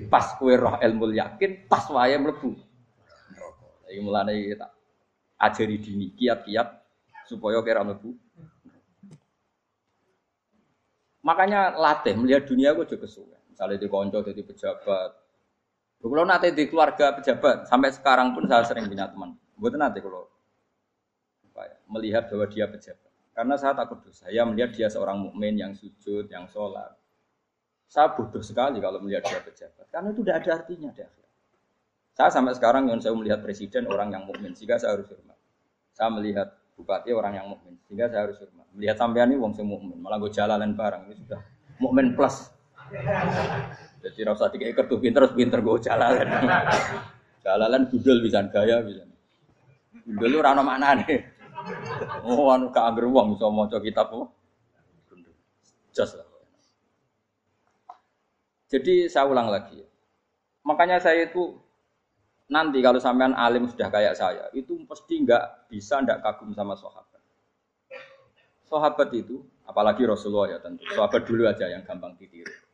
[0.09, 2.57] pas kue roh ilmu yakin pas wae mlebu.
[3.89, 4.73] Iki mulane tak
[5.37, 6.67] ajari dini kiat-kiat
[7.29, 8.17] supaya kira mlebu.
[11.21, 13.37] Makanya latih melihat dunia gue juga kesuwen.
[13.51, 15.11] Misalnya di konco jadi pejabat.
[15.99, 19.35] Kalau nanti di keluarga pejabat sampai sekarang pun saya sering punya teman.
[19.59, 20.31] Buat nanti kalau
[21.89, 23.11] melihat bahwa dia pejabat.
[23.33, 24.29] Karena saya takut dosa.
[24.29, 26.93] Saya melihat dia seorang mukmin yang sujud, yang sholat.
[27.89, 29.89] Saya bodoh sekali kalau melihat dia pejabat.
[29.89, 31.31] Karena itu tidak ada artinya di akhirat.
[32.13, 35.39] Saya sampai sekarang yang saya melihat presiden orang yang mukmin, sehingga saya harus hormat.
[35.95, 38.67] Saya melihat bupati orang yang mukmin, sehingga saya harus hormat.
[38.75, 41.39] Melihat sampean ini wong sing mukmin, malah gue jalan barang ini sudah
[41.79, 42.51] mukmin plus.
[43.99, 46.23] Jadi rasa tiga ekor tuh pinter, pinter gue jalan.
[47.43, 49.03] Jalalan gudel bisa gaya bisa.
[50.07, 51.19] Gudel lu rano mana nih?
[52.23, 54.31] Oh, anu gak angger wong iso maca kitab apa?
[55.91, 56.27] Jos lah.
[58.69, 59.81] Jadi saya ulang lagi.
[60.63, 61.57] Makanya saya itu
[62.47, 67.21] nanti kalau sampean alim sudah kayak saya, itu pasti nggak bisa nggak kagum sama sahabat.
[68.69, 70.85] Sahabat itu, apalagi Rasulullah ya tentu.
[70.93, 72.68] Sahabat dulu aja yang gampang ditiru.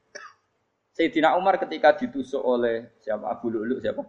[0.95, 3.99] Sayyidina Umar ketika ditusuk oleh siapa Abu Lulu siapa?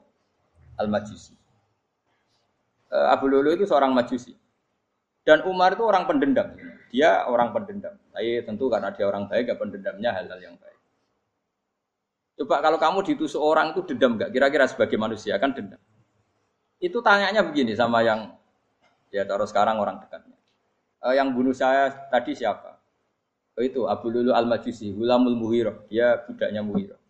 [0.79, 1.35] Al Majusi.
[2.94, 4.31] Eh, Abu Lulu itu seorang Majusi.
[5.27, 6.55] Dan Umar itu orang pendendam.
[6.94, 7.99] Dia orang pendendam.
[8.14, 10.79] Tapi tentu karena dia orang baik, ya pendendamnya hal-hal yang baik.
[12.37, 14.31] Coba kalau kamu ditusuk orang itu dendam nggak?
[14.31, 15.81] Kira-kira sebagai manusia kan dendam.
[16.79, 18.37] Itu tanyanya begini sama yang
[19.09, 20.37] ya taruh sekarang orang dekatnya.
[21.01, 22.76] E, yang bunuh saya tadi siapa?
[23.57, 25.88] Oh, itu Abu Lulu Al Majusi, Hulamul Muhiro.
[25.88, 27.01] Dia budaknya Muhiro.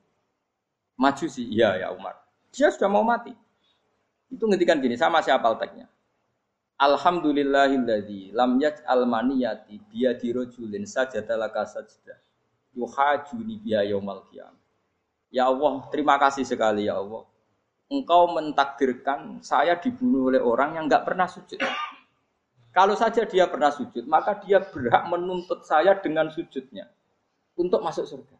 [0.95, 2.15] Majusi, iya ya Umar.
[2.55, 3.35] Dia sudah mau mati.
[4.31, 5.91] Itu ngetikan gini, sama siapa alteknya.
[6.79, 12.15] Alhamdulillahilladzi lam yaj'al maniyati biyadi rajulin sajada laka sajda
[12.77, 14.61] yuhajuni biya yaumal qiyamah.
[15.33, 17.25] Ya Allah, terima kasih sekali ya Allah.
[17.87, 21.63] engkau mentakdirkan saya dibunuh oleh orang yang nggak pernah sujud.
[22.77, 26.93] Kalau saja dia pernah sujud, maka dia berhak menuntut saya dengan sujudnya
[27.57, 28.37] untuk masuk surga.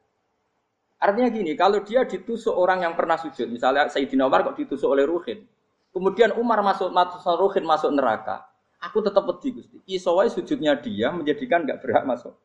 [1.01, 5.09] Artinya gini, kalau dia ditusuk orang yang pernah sujud, misalnya Sayyidina Umar kok ditusuk oleh
[5.09, 5.41] Ruhin,
[5.89, 8.45] kemudian Umar masuk, masuk Ruhin masuk neraka,
[8.77, 9.81] aku tetap pedih Gusti.
[9.89, 12.37] Isowai sujudnya dia menjadikan nggak berhak masuk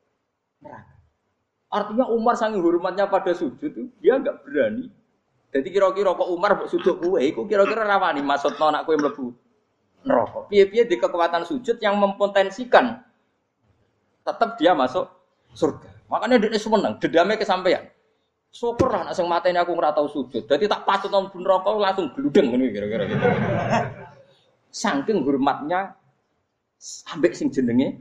[0.64, 0.96] neraka.
[1.68, 3.68] Artinya Umar sangat hormatnya pada sujud,
[4.00, 4.88] dia nggak berani.
[5.52, 9.36] Jadi kira-kira kok Umar sujud kue, kok kira-kira rawani masuk anak kue melebu
[10.06, 10.50] neraka.
[10.50, 13.02] Piye-piye di kekuatan sujud yang mempotensikan
[14.22, 15.10] tetap dia masuk
[15.54, 15.90] surga.
[16.12, 17.88] Makanya dia seneng, dedame kesampaian.
[18.52, 20.44] Syukur lah, sing mateni aku ora tau sujud.
[20.44, 23.24] Jadi tak patut nang neraka langsung gludeng ngene kira-kira gitu.
[24.68, 25.96] Saking hormatnya
[27.16, 27.96] ambek sing jenenge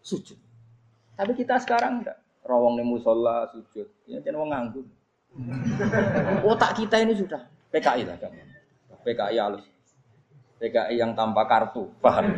[0.00, 0.40] sujud.
[1.20, 2.16] Tapi kita sekarang enggak.
[2.48, 3.84] Rawong ning musola sujud.
[4.08, 4.88] Ya jeneng wong nganggur.
[6.48, 8.16] Otak kita ini sudah PKI lah.
[9.04, 9.68] PKI halus.
[10.64, 12.32] PKI yang tanpa kartu, paham?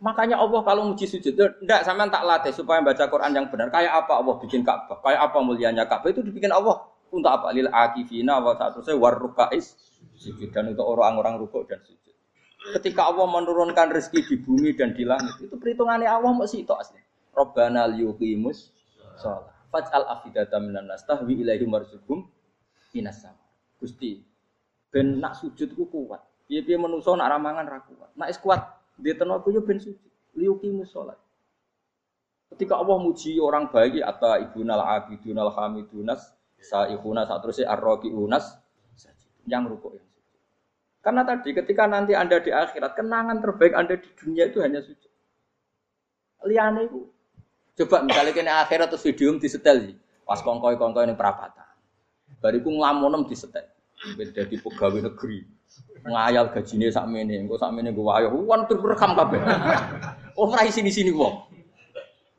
[0.00, 3.68] Makanya Allah kalau muji sujud, enggak sama tak latih supaya baca Quran yang benar.
[3.68, 5.00] Kayak apa Allah bikin Ka'bah?
[5.04, 7.52] Kayak apa mulianya Ka'bah itu dibikin Allah untuk apa?
[7.52, 9.76] Lil akifina wa saya warrukais
[10.16, 12.12] sujud dan untuk orang-orang rukuk dan sujud.
[12.76, 16.98] Ketika Allah menurunkan rezeki di bumi dan di langit, itu perhitungannya Allah masih itu asli.
[17.36, 18.72] Robbana liyuqimus
[19.20, 19.52] sholat.
[19.70, 21.72] Faj'al afidata minan nas tahwi ilaihim.
[23.76, 24.24] Gusti,
[24.96, 26.24] ben nak sujud ku kuat.
[26.48, 28.16] Piye-piye menungso nak ramangan ra kuat.
[28.16, 28.64] Nak is kuat
[28.96, 30.08] di tenaga yo ben sujud.
[30.32, 31.20] Liuki musolat.
[32.48, 37.68] Ketika Allah muji orang baik atau ibunal abidunal hamidunas saihuna saat terusnya
[38.16, 38.56] unas
[39.44, 40.40] yang rukuk yang sujud.
[41.04, 45.12] Karena tadi ketika nanti Anda di akhirat kenangan terbaik Anda di dunia itu hanya sujud.
[46.48, 47.04] Liane itu
[47.76, 49.96] Coba misalnya kena akhirat atau video di setel sih.
[50.24, 51.68] Pas kongkoi kongkoi ini perapatan.
[52.40, 53.75] Bariku ngelamonem di setel.
[54.16, 55.40] Beda di pegawai negeri.
[56.06, 59.40] Ngayal gajinya sak mene, engko sak mene gue ayo, wan rekam kabeh.
[60.36, 61.48] Oh, ora sini-sini wong.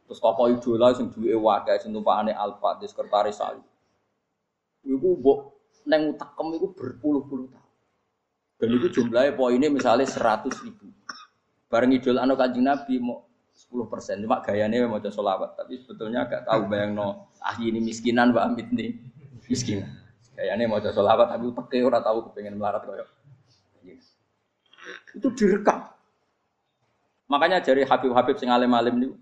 [0.06, 3.58] Terus toko idola sing duwe wae sing tumpakane Alfa di sekretaris saya.
[4.86, 5.40] Iku mbok
[5.90, 7.74] neng utakem iku berpuluh-puluh tahun.
[8.62, 10.94] Dan itu jumlahnya poinnya misalnya seratus ribu.
[11.68, 14.24] Bareng idol anu kanjeng Nabi mau 10 persen.
[14.24, 15.60] Cuma gayanya mau solawat.
[15.60, 17.34] Tapi sebetulnya agak tahu bayang no.
[17.44, 18.96] Ah ini miskinan Mbak Amit nih.
[19.52, 20.07] Miskinan.
[20.38, 23.06] Kayaknya mau solawat tapi pakai orang tahu kepengen melarat koyo.
[25.18, 25.90] Itu direkam.
[27.26, 29.16] Makanya dari Habib-Habib sing alim-alim niku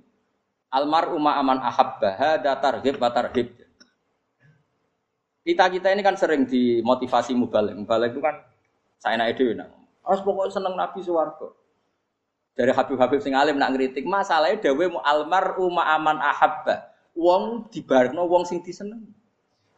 [0.76, 3.48] almar umma aman ahabba hada targhib wa tarhib.
[5.46, 7.80] Kita kita ini kan sering dimotivasi mubalik.
[7.80, 8.44] Mubalik itu kan
[9.00, 9.56] saya naik dewi.
[10.04, 11.56] Harus pokoknya seneng Nabi suwargo.
[12.56, 16.92] Dari Habib-Habib sing alim nak ngeritik masalahnya dawe mu almar umma aman ahabba.
[17.16, 19.06] Wong dibarno wong sing diseneng.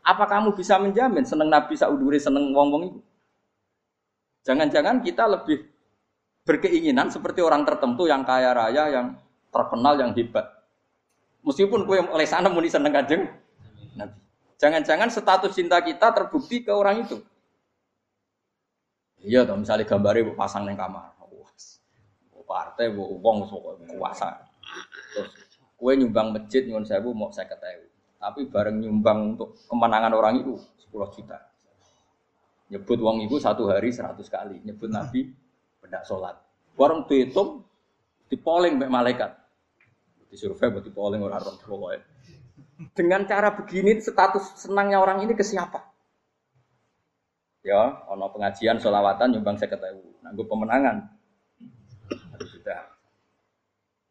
[0.07, 2.99] Apa kamu bisa menjamin seneng Nabi sauduri seneng wong-wong itu?
[4.47, 5.67] Jangan-jangan kita lebih
[6.47, 9.19] berkeinginan seperti orang tertentu yang kaya raya, yang
[9.51, 10.47] terkenal, yang hebat.
[11.43, 13.27] Meskipun kue oleh sana muni seneng kanjeng
[13.99, 14.15] Nabi.
[14.55, 17.19] Jangan-jangan status cinta kita terbukti ke orang itu.
[19.27, 21.19] Iya toh, misalnya gambarnya pasang neng kamar.
[22.47, 23.43] Partai, uang,
[23.99, 24.39] kuasa.
[25.11, 25.35] Terus
[25.75, 27.86] kue nyumbang masjid nyuwun sewu mau saya ketahui
[28.27, 30.59] tapi bareng nyumbang untuk kemenangan orang itu
[30.91, 31.39] 10 juta.
[32.67, 34.59] Nyebut uang itu satu hari 100 kali.
[34.67, 35.31] Nyebut Nabi
[35.79, 36.35] benda sholat.
[36.75, 37.63] Bareng dihitung,
[38.27, 39.31] dipoling mbak malaikat.
[40.27, 42.03] Disurvey buat dipoling orang orang pokoknya.
[42.91, 45.87] Dengan cara begini status senangnya orang ini ke siapa?
[47.63, 50.19] Ya, ono pengajian sholawatan nyumbang saya ketahui.
[50.19, 51.15] Nanggu pemenangan.
[52.43, 52.91] Sudah.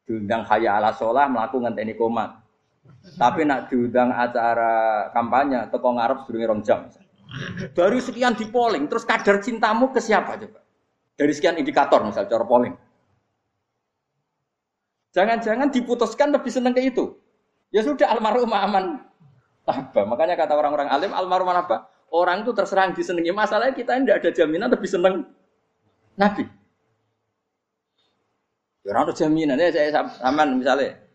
[0.08, 2.45] Diundang haya ala sholah melakukan teknik komat
[3.16, 6.80] tapi nak diundang acara kampanye toko ngarep sedurunge rong jam.
[7.74, 10.60] Dari sekian di polling, terus kadar cintamu ke siapa coba?
[11.16, 12.74] Dari sekian indikator misal cara polling.
[15.16, 17.16] Jangan-jangan diputuskan lebih seneng ke itu.
[17.72, 19.00] Ya sudah almarhum aman.
[19.64, 20.04] Apa?
[20.04, 21.88] Makanya kata orang-orang alim almarhum apa?
[22.12, 23.32] Orang itu terserang disenangi.
[23.32, 25.24] Masalahnya kita tidak ada jaminan lebih seneng
[26.20, 26.44] Nabi.
[28.86, 31.05] Ya orang jaminan ya saya aman misalnya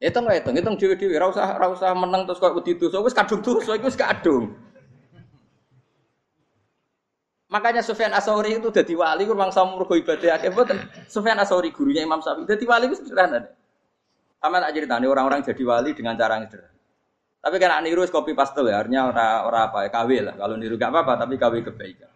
[0.00, 1.20] Hitung lah hitung, hitung dewi dewi.
[1.20, 4.56] Rasa rasa menang terus kau wedi dosa, wis kadung dosa, wis kadung.
[7.52, 10.80] Makanya Sufyan Asauri itu jadi wali, kurang sama mergo ibadah akeh boten.
[11.04, 13.52] Sufyan Asauri gurunya Imam Syafi'i jadi wali itu sederhana.
[14.40, 16.78] Aman aja ditanya orang-orang jadi wali dengan cara yang sederhana.
[17.40, 20.34] Tapi kan niru kopi pastel ya, artinya orang orang apa ya KW lah.
[20.38, 22.08] Kalau niru gak apa-apa, tapi KW kebaikan.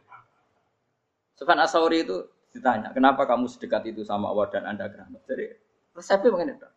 [1.35, 2.17] Sufyan Asauri itu
[2.55, 5.19] ditanya, kenapa kamu sedekat itu sama Allah dan anda keramat?
[5.27, 5.51] Jadi
[5.99, 6.69] resepnya mengenai itu.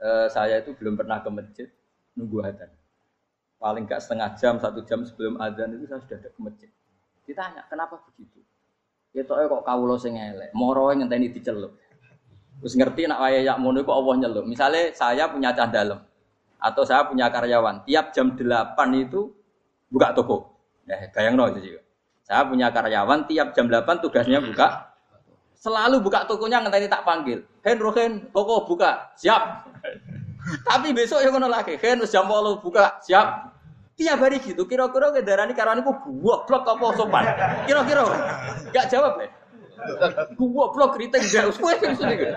[0.00, 1.68] Eh, saya itu belum pernah ke masjid
[2.18, 2.70] nunggu adzan.
[3.54, 6.70] paling gak setengah jam, satu jam sebelum adzan itu saya sudah ada ke masjid.
[7.24, 8.44] Ditanya, kenapa begitu?
[9.16, 11.72] Ya kok kawula sing elek, moro ngenteni dicelup.
[12.60, 14.44] Terus ngerti nak waya yak mono kok Allah nyelup.
[14.44, 16.02] Misalnya saya punya cah dalam
[16.60, 19.32] atau saya punya karyawan, tiap jam 8 itu
[19.92, 20.56] buka toko.
[20.88, 21.76] Nah, bayang no itu.
[22.24, 24.93] Saya punya karyawan tiap jam 8 tugasnya buka.
[25.64, 27.40] Selalu buka tokonya ngenteni tak panggil.
[27.64, 29.16] Hen Rohen, toko buka.
[29.16, 29.64] Siap.
[30.68, 31.80] Tapi besok ya ngono lagi.
[31.80, 33.00] Hen jam 8 buka.
[33.00, 33.56] Siap.
[33.96, 37.24] Tiap hari gitu, kira-kira kendaraan karwan itu blok apa sopan?
[37.62, 38.02] Kira-kira
[38.74, 39.30] gak jawab ya?
[40.34, 41.78] blok kritik gak usah
[42.18, 42.34] gitu.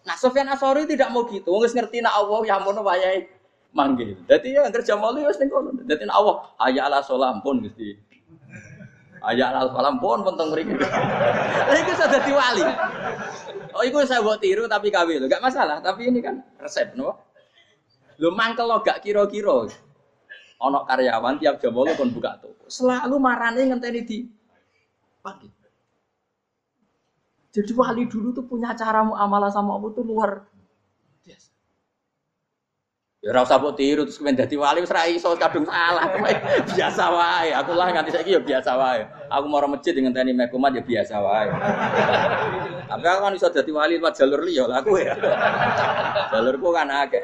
[0.00, 3.28] Nah Sofyan Asori tidak mau gitu, nggak ngerti nak Allah yang mau wayai
[3.76, 4.16] manggil.
[4.24, 5.76] Jadi ya kerja malu ya ning kono.
[5.76, 8.00] Nak Allah ayat ala solam pun Gusti.
[9.20, 10.74] Ayat ala solam pun penting mriki.
[10.80, 12.64] Lha iku sudah dadi wali.
[13.76, 15.78] Oh iku saya buat tiru tapi kawin, gak masalah.
[15.84, 17.14] Tapi ini kan resep, no?
[18.16, 19.68] Lu mangkel lo gak kira-kira
[20.60, 22.68] ono karyawan tiap jam bolu kon buka toko.
[22.68, 24.18] Selalu marane ngenteni di
[25.24, 25.48] pagi.
[27.50, 30.46] Jadi wali dulu tuh punya cara muamalah sama Allah tuh luar
[31.26, 31.50] biasa.
[33.20, 36.08] Ya ora usah tiru terus kemen dadi wali wis ra iso kadung salah.
[36.72, 37.52] biasa wae.
[37.52, 39.04] Aku lah nganti saiki ya biasa wae.
[39.28, 41.52] Aku mau masjid dengan tani mekumat ya biasa wae.
[42.90, 45.12] Tapi aku kan iso dadi wali lewat jalur liya lah aku ya.
[46.32, 47.20] Jalurku kan akeh.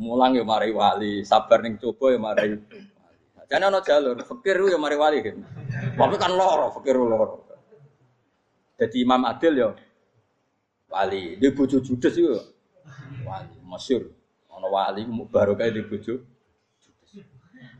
[0.00, 2.56] Mulang ya mari wali, sabar ning coba ya mari.
[3.52, 5.20] Jane ana jalur, fikir ya mari wali.
[5.20, 7.44] Tapi kan loro, fikir loro.
[8.80, 9.68] Jadi Imam Adil ya
[10.88, 12.32] wali, di bojo judes itu
[13.28, 14.10] wali, masyhur.
[14.50, 16.26] Ana wali baru kayak di bojo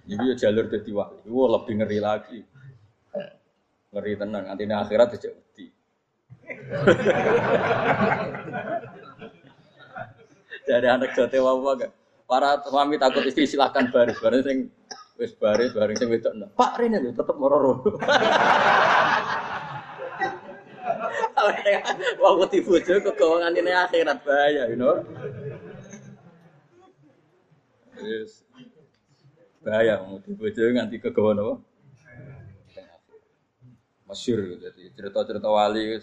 [0.07, 1.27] Jadi ya jalur jadi wali.
[1.27, 2.39] Wah lebih ngeri lagi.
[3.91, 5.67] Ngeri tenang, nanti akhirat aja wedi.
[10.71, 11.91] Jadi anak jote wawa gak?
[12.31, 14.71] Para suami takut istri silahkan baris, baris sing
[15.19, 16.31] wis baris, baris sing wedok.
[16.55, 17.83] Pak Rene lho tetep mororo.
[22.23, 25.03] Wong wedi bojo kegawangan ini akhirat bahaya, you know.
[28.01, 28.45] Yes.
[29.61, 31.55] Bahaya mau bojo nganti kegawan apa?
[34.09, 36.01] Masyur jadi cerita-cerita wali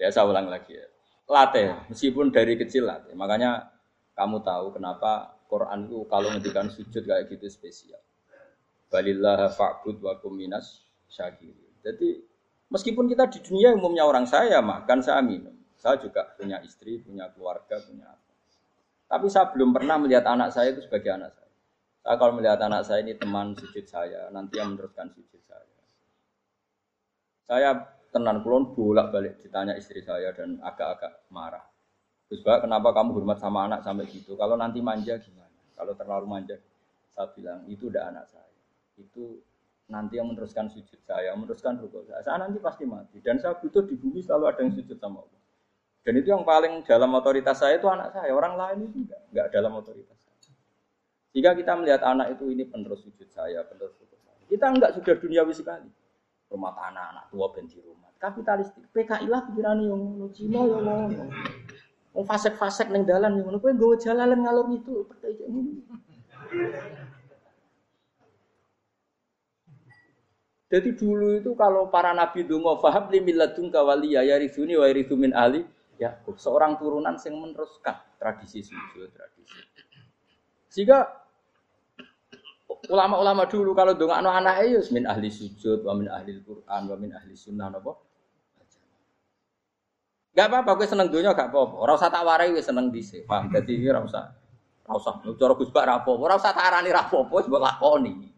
[0.00, 0.86] ya saya ulang lagi ya.
[1.28, 3.14] Latih, meskipun dari kecil latih.
[3.14, 3.70] Makanya
[4.18, 8.00] kamu tahu kenapa Quran itu kalau ngendikan sujud kayak gitu spesial.
[8.88, 11.52] Balillah fa'bud wa kuminas syakir.
[11.84, 12.24] Jadi
[12.68, 15.52] meskipun kita di dunia umumnya orang saya makan, saya minum.
[15.76, 18.21] Saya juga punya istri, punya keluarga, punya.
[19.12, 21.52] Tapi saya belum pernah melihat anak saya itu sebagai anak saya.
[22.00, 25.68] Saya kalau melihat anak saya ini teman sujud saya, nanti yang meneruskan sujud saya.
[27.44, 27.76] Saya
[28.08, 31.60] tenan kulon bolak balik ditanya istri saya dan agak-agak marah.
[32.32, 34.32] Gus Bak, kenapa kamu hormat sama anak sampai gitu?
[34.40, 35.60] Kalau nanti manja gimana?
[35.76, 36.56] Kalau terlalu manja,
[37.12, 38.48] saya bilang itu udah anak saya.
[38.96, 39.44] Itu
[39.92, 42.24] nanti yang meneruskan sujud saya, meneruskan rukuk saya.
[42.24, 43.20] Saya nanti pasti mati.
[43.20, 45.41] Dan saya butuh di bumi selalu ada yang sujud sama Allah.
[46.02, 48.34] Dan itu yang paling dalam otoritas saya itu anak saya.
[48.34, 50.34] Orang lain itu enggak, enggak dalam otoritas saya.
[51.32, 54.42] Jika kita melihat anak itu ini penerus sujud saya, penerus rukuk saya.
[54.50, 55.88] Kita enggak sudah duniawi sekali.
[56.50, 58.10] Rumah tanah, anak tua, benci rumah.
[58.18, 58.84] Kapitalistik.
[58.92, 60.02] PKI lah pikiran yang
[60.34, 61.30] Cina yang ngomong.
[62.12, 65.08] Wong fasek-fasek ning dalan ngono kowe nggawa jalalan ngalor itu
[70.68, 73.20] Jadi dulu itu kalau para nabi dungo faham li
[73.72, 75.64] kawaliya ya rizuni wa min ali
[76.00, 79.60] ya seorang turunan yang meneruskan tradisi sujud tradisi.
[80.72, 81.04] Sehingga
[82.88, 87.10] ulama-ulama dulu kalau dongakno anak ya min ahli sujud wa min ahli Quran wa min
[87.12, 87.92] ahli sunnah napa
[90.32, 91.76] Gak apa-apa, gue seneng dunia gak apa-apa.
[91.76, 93.28] Orang usah tak warai gue seneng sini.
[93.28, 93.52] Paham?
[93.52, 94.32] Jadi gue rasa,
[94.88, 95.20] rasa.
[95.20, 98.32] Cara Gus Bak rapo, orang usah tak arani rapo, gue sebab lakoni.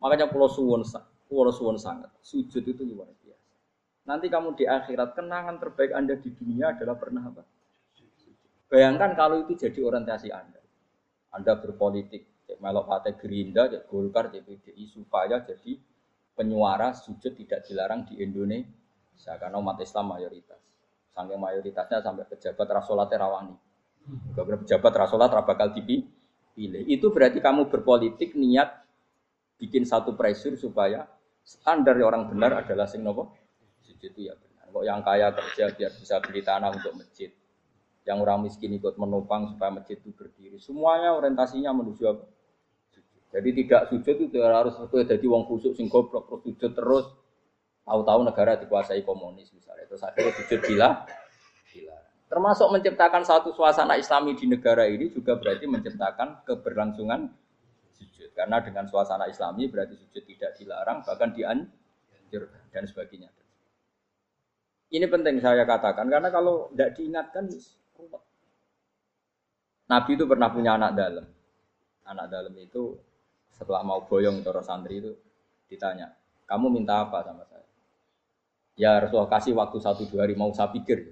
[0.00, 0.80] Makanya pulau suwon,
[1.28, 2.08] pulau suwon sangat.
[2.24, 3.12] Sujud itu luar.
[4.04, 7.42] Nanti kamu di akhirat kenangan terbaik anda di dunia adalah pernah apa?
[8.68, 10.60] Bayangkan kalau itu jadi orientasi anda.
[11.32, 15.80] Anda berpolitik, cek melok partai Gerindra, cek Golkar, cek PDI supaya jadi
[16.36, 20.60] penyuara sujud tidak dilarang di Indonesia karena umat Islam mayoritas.
[21.14, 23.56] Sampai mayoritasnya sampai pejabat rasolat terawani.
[24.34, 26.84] Beberapa pejabat rasolat bakal dipilih.
[26.84, 28.84] Itu berarti kamu berpolitik niat
[29.56, 31.06] bikin satu pressure supaya
[31.46, 33.43] standar orang benar adalah sing nopo
[34.04, 34.68] sujud itu ya benar.
[34.68, 37.32] Kok yang kaya kerja biar bisa beli tanah untuk masjid.
[38.04, 40.60] Yang orang miskin ikut menopang supaya masjid itu berdiri.
[40.60, 42.24] Semuanya orientasinya menuju apa?
[43.32, 47.06] Jadi tidak sujud itu harus jadi wong khusus sing goblok terus sujud terus
[47.84, 49.84] Tahu-tahu negara dikuasai komunis misalnya.
[49.84, 51.04] Terus akhirnya sujud gila,
[51.68, 51.96] gila.
[52.32, 57.28] Termasuk menciptakan satu suasana Islami di negara ini juga berarti menciptakan keberlangsungan
[57.92, 58.32] sujud.
[58.32, 63.28] Karena dengan suasana Islami berarti sujud tidak dilarang, bahkan dianjurkan dan sebagainya.
[64.94, 67.50] Ini penting saya katakan karena kalau tidak diingatkan
[69.90, 71.26] Nabi itu pernah punya anak dalam.
[72.06, 72.94] Anak dalam itu
[73.50, 75.10] setelah mau boyong toro santri itu
[75.66, 76.14] ditanya,
[76.46, 77.66] kamu minta apa sama saya?
[78.78, 81.10] Ya Rasulullah kasih waktu satu dua hari mau saya pikir.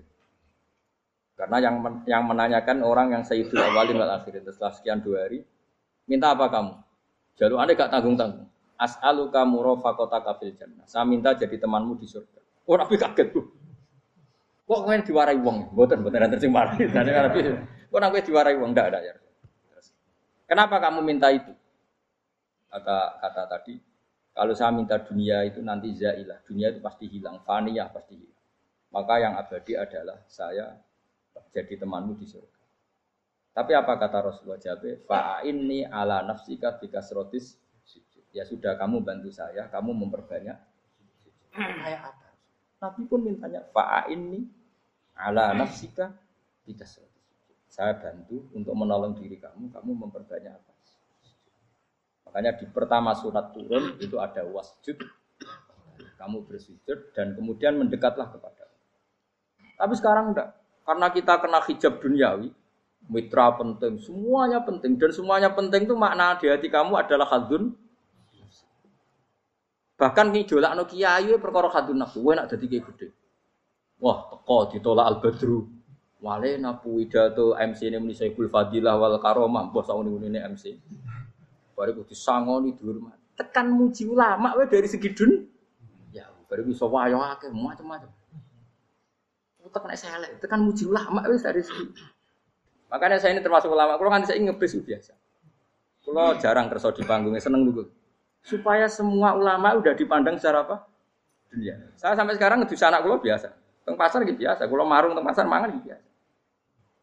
[1.35, 5.43] Karena yang men yang menanyakan orang yang Sayyidul Awalin wal Akhirin setelah sekian dua hari,
[6.07, 6.75] minta apa kamu?
[7.35, 8.47] Jalur anda gak tanggung-tanggung.
[8.79, 10.87] As'alu kamu rofakota kafil jannah.
[10.87, 12.41] Saya minta jadi temanmu di surga.
[12.69, 13.62] Oh Nabi kaget tuh.
[14.73, 15.77] Kok kalian diwarai uang?
[15.77, 16.73] Buatan, buatan yang tercemar.
[16.97, 17.45] Nabi,
[17.93, 18.73] kok Nabi diwarai uang?
[18.73, 19.15] Enggak ada ya.
[20.49, 21.53] Kenapa kamu minta itu?
[22.73, 23.77] Kata kata tadi,
[24.33, 26.41] kalau saya minta dunia itu nanti zailah.
[26.49, 28.41] Dunia itu pasti hilang, faniyah pasti hilang.
[28.97, 30.73] Maka yang abadi adalah saya
[31.53, 32.61] jadi temanmu di surga.
[33.53, 35.05] Tapi apa kata Rasulullah Jabe?
[35.05, 37.61] Fa'inni ala nafsika bikasrotis
[38.33, 40.57] Ya sudah kamu bantu saya, kamu memperbanyak.
[41.53, 42.33] Kayak apa?
[42.81, 44.62] Nabi pun mintanya fa'inni
[45.17, 46.13] ala nafsika
[46.65, 47.11] bikasrotis
[47.73, 50.73] Saya bantu untuk menolong diri kamu, kamu memperbanyak apa?
[52.29, 54.97] Makanya di pertama surat turun itu ada wasjud.
[56.21, 58.69] Kamu bersujud dan kemudian mendekatlah kepada.
[59.77, 60.55] Tapi sekarang enggak.
[60.85, 62.49] Karena kita kena hijab duniawi,
[63.11, 67.75] mitra penting, semuanya penting dan semuanya penting itu makna di hati kamu adalah hadun.
[69.99, 73.09] Bahkan ngidolak no kiai perkara hadun nafsu, gue nak jadi kayak gede.
[74.03, 75.71] Wah, teko ditolak al badru.
[76.23, 80.75] Wale napu widato MC ini muni Saiful Fadilah wal Karomah, bos tahun ini MC.
[81.79, 83.15] Baru kudu sangoni dihormat.
[83.39, 85.47] Tekan muji ulama we dari segi dun.
[86.15, 88.11] Ya, baru bisa wayo akeh macam-macam
[89.73, 91.89] utek nek saya itu kan muji ulama wis dari segi.
[92.93, 93.97] Makanya saya ini termasuk ulama.
[93.97, 95.17] Kalau kan saya ngebis biasa.
[96.05, 97.89] Kalau jarang kerso di panggungnya seneng dulu.
[98.45, 100.77] Supaya semua ulama udah dipandang secara apa?
[101.49, 101.79] Dunia.
[101.97, 103.62] Saya sampai sekarang ngedus anak kulo biasa.
[103.83, 104.67] Teng pasar gitu biasa.
[104.71, 106.07] Kulo marung teng pasar mangan gitu biasa.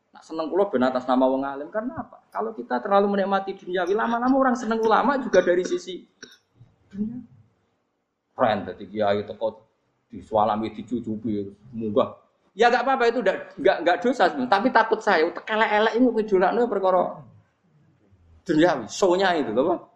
[0.10, 2.24] Nah, seneng kulo ben atas nama wong alim karena apa?
[2.34, 6.02] Kalau kita terlalu menikmati dunia, lama-lama orang seneng ulama juga dari sisi
[6.90, 7.20] dunia.
[8.34, 9.48] Keren tadi kiai teko
[10.10, 11.44] di sualami dicucupi
[11.76, 14.26] munggah Ya gak apa-apa itu gak, gak, gak dosa.
[14.28, 17.22] Tapi takut saya, utek elek-elek ini ngejolakno perkara
[18.44, 19.89] duniawi, show-nya itu loh.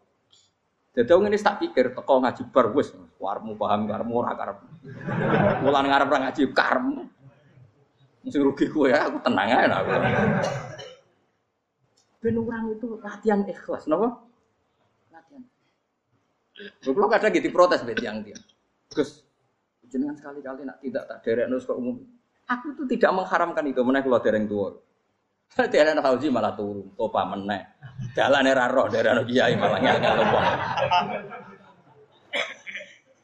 [0.94, 4.58] Jadi orang ini tak pikir teko ngaji bar wis warmu paham karmu ora karep.
[5.66, 7.02] Mulan ngarep ora ngaji karmu.
[8.24, 9.90] Mesti rugi gue ya, aku tenang aja aku.
[12.24, 14.16] Ben orang itu latihan ikhlas, napa?
[15.12, 15.44] Latihan.
[16.88, 18.38] Kalau kadang gitu protes bet yang dia.
[18.94, 19.28] Gus,
[19.92, 22.00] jenengan sekali-kali nak tidak tak derek nus ke umum.
[22.48, 24.78] Aku itu tidak mengharamkan itu, menaik keluar dereng tua.
[25.74, 27.62] Dereng haji malah turun, topa menaik.
[28.18, 30.46] Jalan era roh, dereng kiai malah ngel-ngel wong.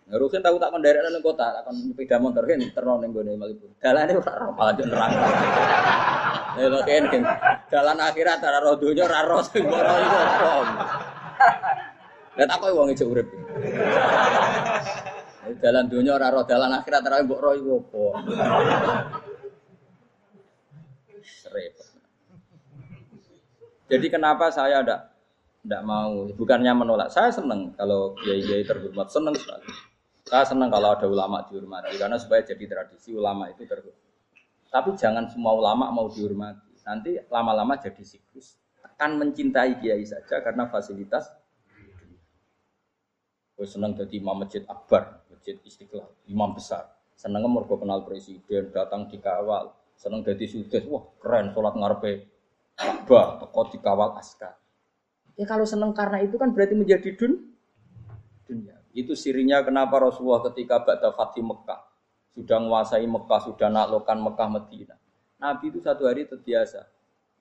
[0.09, 3.69] Rukin tahu tak mendarat nang kota, akan sepeda motor kan terno ning gone Malibu.
[3.77, 5.11] Dalane ora roh malah yo nerang.
[6.57, 7.23] Lha kan kan
[7.69, 10.85] dalan akhirat ora roh donya ora roh sing ora iku apa.
[12.41, 13.27] Lah tak urip.
[15.61, 18.01] Jalan dunia ora roh dalan akhirat ora mbok roh iku apa.
[23.89, 25.01] Jadi kenapa saya ndak
[25.65, 27.09] ndak mau bukannya menolak.
[27.09, 29.65] Saya senang kalau kiai-kiai terhormat, senang sekali.
[30.29, 33.97] Saya senang kalau ada ulama dihormati karena supaya jadi tradisi ulama itu terhormat.
[34.69, 36.69] Tapi jangan semua ulama mau dihormati.
[36.85, 38.61] Nanti lama-lama jadi siklus.
[38.85, 41.33] Akan mencintai kiai saja karena fasilitas.
[43.57, 45.25] Gue senang jadi imam masjid akbar.
[45.33, 46.93] Masjid Istiqlal, imam besar.
[47.17, 49.73] Seneng mergo kenal presiden, datang dikawal.
[49.97, 52.38] Seneng jadi sudes, wah keren sholat ngarepe
[52.79, 54.55] Ka'bah, teko dikawal askar.
[55.35, 57.51] Ya kalau seneng karena itu kan berarti menjadi dun
[58.47, 58.79] dunia.
[58.95, 61.83] Itu sirinya kenapa Rasulullah ketika Ba'da Fatih Mekah
[62.31, 64.95] sudah menguasai Mekah, sudah naklukkan Mekah Medina.
[65.39, 66.87] Nabi itu satu hari terbiasa.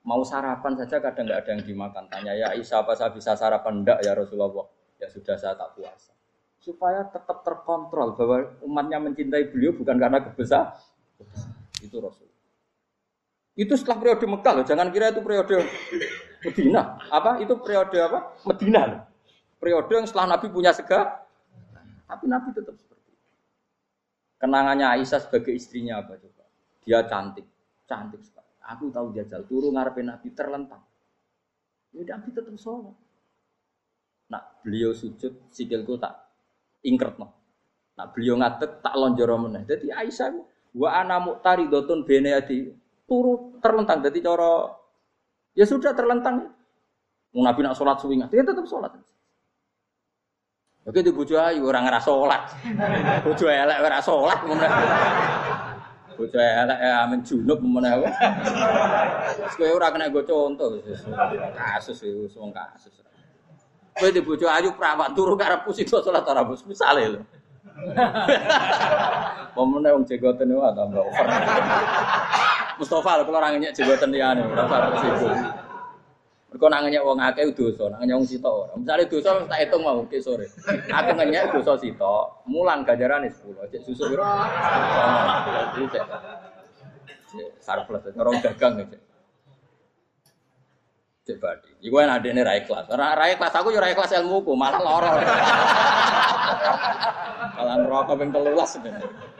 [0.02, 2.04] Mau sarapan saja kadang nggak ada yang dimakan.
[2.10, 3.82] Tanya ya Aisyah apa saya bisa sarapan?
[3.82, 4.66] Enggak ya Rasulullah.
[4.98, 6.18] Ya sudah saya tak puasa
[6.68, 10.76] supaya tetap terkontrol bahwa umatnya mencintai beliau bukan karena kebesar
[11.80, 12.27] itu Rasul.
[13.58, 15.66] Itu setelah periode Mekah loh, jangan kira itu periode
[16.46, 16.94] Medina.
[17.10, 17.42] Apa?
[17.42, 18.38] Itu periode apa?
[18.46, 19.00] Medina loh.
[19.58, 21.26] Periode yang setelah Nabi punya segala,
[22.06, 23.26] tapi Nabi tetap seperti itu.
[24.38, 26.46] Kenangannya Aisyah sebagai istrinya apa coba?
[26.86, 27.42] Dia cantik,
[27.90, 28.46] cantik sekali.
[28.62, 30.86] Aku tahu dia jauh turun ngarepin Nabi terlentang.
[31.90, 32.94] Ya Nabi tetap sholat.
[34.30, 36.14] Nah, beliau sujud, sikilku tak
[36.86, 37.34] ingkret no.
[37.98, 39.66] Nah beliau ngatek tak lonjoro meneh.
[39.66, 40.30] Jadi Aisyah
[40.78, 42.70] wa ana muqtaridotun bene adi
[43.08, 44.76] turu terlentang jadi coro
[45.56, 46.52] ya sudah terlentang.
[47.32, 48.92] Mau Nabi nak sholat suwi dia tetap sholat.
[50.88, 52.42] Oke di bojo ayu orang ngerasa sholat.
[53.28, 54.40] Bojo elek ora sholat
[56.16, 58.08] Bojo elek ya amin junub meneh.
[59.44, 60.80] Wis kowe ora kena go contoh
[61.52, 63.04] kasus itu wong kasus.
[63.92, 67.20] Kowe di bojo ayu perawat turu karep pusi sholat ora bos misale lho.
[69.54, 71.26] Pemene wong jegoten wae tambah over.
[72.78, 75.34] Mustafa kalau orang nyek jegoten liyane ora usah sibuk.
[76.48, 78.72] Mergo nak ngenyek akeh dosa, nak ngenyek wong sitok ora.
[78.80, 80.48] Misale dosa tak hitung mau ke sore.
[80.88, 83.68] Aku ngenyek dosa sitok, mulang ganjarane 10.
[83.68, 84.24] Cek susu piro?
[87.60, 89.02] Sarplus, orang dagang cek.
[91.28, 91.68] Cek badi.
[91.84, 92.88] Iku kan adene ra ikhlas.
[92.88, 95.10] Ora ra ikhlas aku yo ra ikhlas ilmuku, malah lara.
[97.60, 99.36] Malah neraka ping 13 sebenarnya.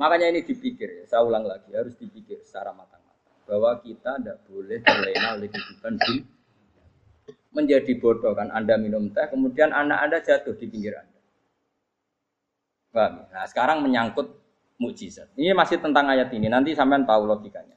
[0.00, 3.04] Makanya ini dipikir ya, saya ulang lagi, harus dipikir secara matang
[3.50, 6.14] bahwa kita tidak boleh terlena oleh kehidupan di
[7.50, 11.18] menjadi bodoh kan Anda minum teh kemudian anak Anda jatuh di pinggir Anda.
[12.94, 13.26] Paham?
[13.26, 14.30] Nah, sekarang menyangkut
[14.78, 15.34] mukjizat.
[15.34, 16.46] Ini masih tentang ayat ini.
[16.46, 17.74] Nanti sampean tahu logikanya.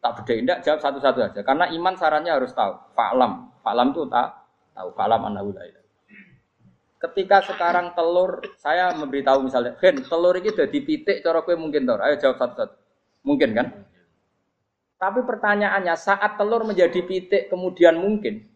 [0.00, 1.40] Tak beda indah jawab satu-satu aja.
[1.44, 2.72] Karena iman sarannya harus tahu.
[2.96, 3.52] Fa'lam.
[3.60, 4.32] Fa'lam itu tak
[4.72, 4.88] tahu.
[4.96, 5.83] Fa'lam annahu la
[7.04, 12.00] Ketika sekarang telur, saya memberitahu misalnya, Gen, telur ini udah dipitik, cara kue mungkin tau.
[12.00, 12.74] Ayo jawab satu-satu.
[13.28, 13.66] Mungkin kan?
[14.96, 18.48] Tapi pertanyaannya saat telur menjadi pitik kemudian mungkin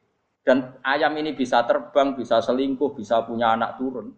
[0.48, 4.16] dan ayam ini bisa terbang, bisa selingkuh, bisa punya anak turun.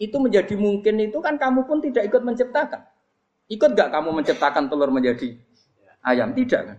[0.00, 2.88] Itu menjadi mungkin itu kan kamu pun tidak ikut menciptakan.
[3.52, 5.36] Ikut gak kamu menciptakan telur menjadi
[6.00, 6.32] ayam?
[6.32, 6.78] Tidak kan?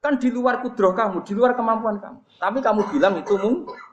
[0.00, 2.18] Kan di luar kudroh kamu, di luar kemampuan kamu.
[2.40, 3.85] Tapi kamu bilang itu mungkin.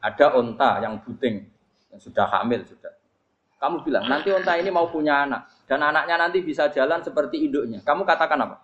[0.00, 1.44] Ada onta yang buting,
[1.92, 2.92] yang sudah hamil sudah.
[3.60, 7.84] Kamu bilang nanti onta ini mau punya anak dan anaknya nanti bisa jalan seperti induknya.
[7.84, 8.56] Kamu katakan apa?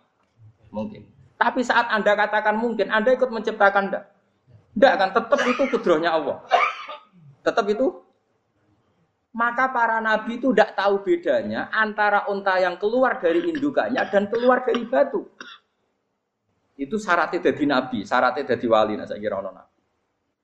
[0.73, 1.05] Mungkin.
[1.37, 4.05] Tapi saat Anda katakan mungkin, Anda ikut menciptakan enggak?
[4.73, 6.41] Enggak kan, tetap itu kudrohnya Allah.
[7.45, 8.01] Tetap itu.
[9.37, 14.65] Maka para nabi itu tidak tahu bedanya antara unta yang keluar dari indukannya dan keluar
[14.65, 15.29] dari batu.
[16.73, 18.97] Itu syaratnya jadi nabi, syaratnya jadi wali.
[18.97, 19.66] Nah, saya kira nabi.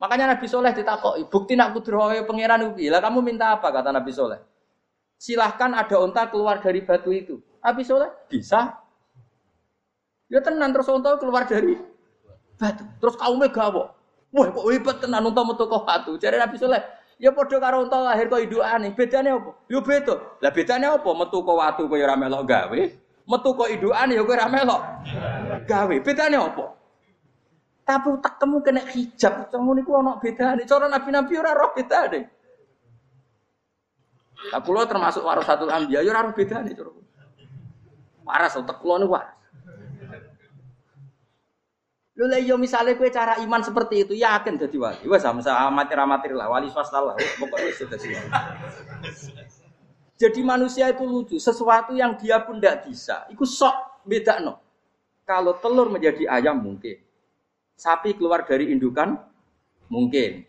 [0.03, 2.91] Makanya Nabi Soleh ditakoi, bukti nak kudrohe pangeran ubi.
[2.91, 4.43] Lah kamu minta apa kata Nabi Soleh?
[5.15, 7.39] Silahkan ada unta keluar dari batu itu.
[7.63, 8.83] Nabi Soleh bisa.
[10.27, 11.79] Ya tenan terus unta keluar dari
[12.59, 12.83] batu.
[12.99, 13.95] Terus kaumnya gawok.
[14.35, 16.19] Wah kok hebat tenan unta metu kok batu.
[16.19, 16.83] Jadi Nabi Saleh,
[17.23, 18.91] ya padha karo unta lahir kok idukane.
[18.99, 19.55] Bedane apa?
[19.71, 20.15] Ya beda.
[20.43, 21.11] Lah bedane apa?
[21.15, 22.81] Metu kok watu kok ya gawe.
[23.31, 24.83] Metu kok idukane ya kok ora melok
[25.71, 25.95] gawe.
[26.03, 26.82] Bedane apa?
[27.93, 30.65] Tapi tak temu kena hijab, ngono niku ana bedane.
[30.65, 32.21] Cara nabi-nabi ora roh bedane.
[34.49, 36.89] Lah kula termasuk warasatul anbiya ya ora roh bedane cara.
[38.25, 39.37] Waras utek kula niku waras.
[42.17, 45.05] Lho lah yo iya, misale kowe cara iman seperti itu yakin dadi wali.
[45.05, 47.17] Wes sama amatir amatir lah wali swasta lah.
[47.17, 48.13] Pokoknya sudah sih.
[50.17, 53.29] Jadi manusia itu lucu, sesuatu yang dia pun tidak bisa.
[53.29, 54.61] Iku sok beda no.
[55.29, 57.01] Kalau telur menjadi ayam mungkin,
[57.77, 59.19] sapi keluar dari indukan
[59.93, 60.47] mungkin,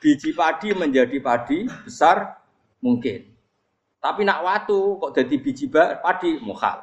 [0.00, 2.40] biji padi menjadi padi besar
[2.80, 3.28] mungkin.
[4.00, 6.80] Tapi nak watu kok jadi biji padi mukhal.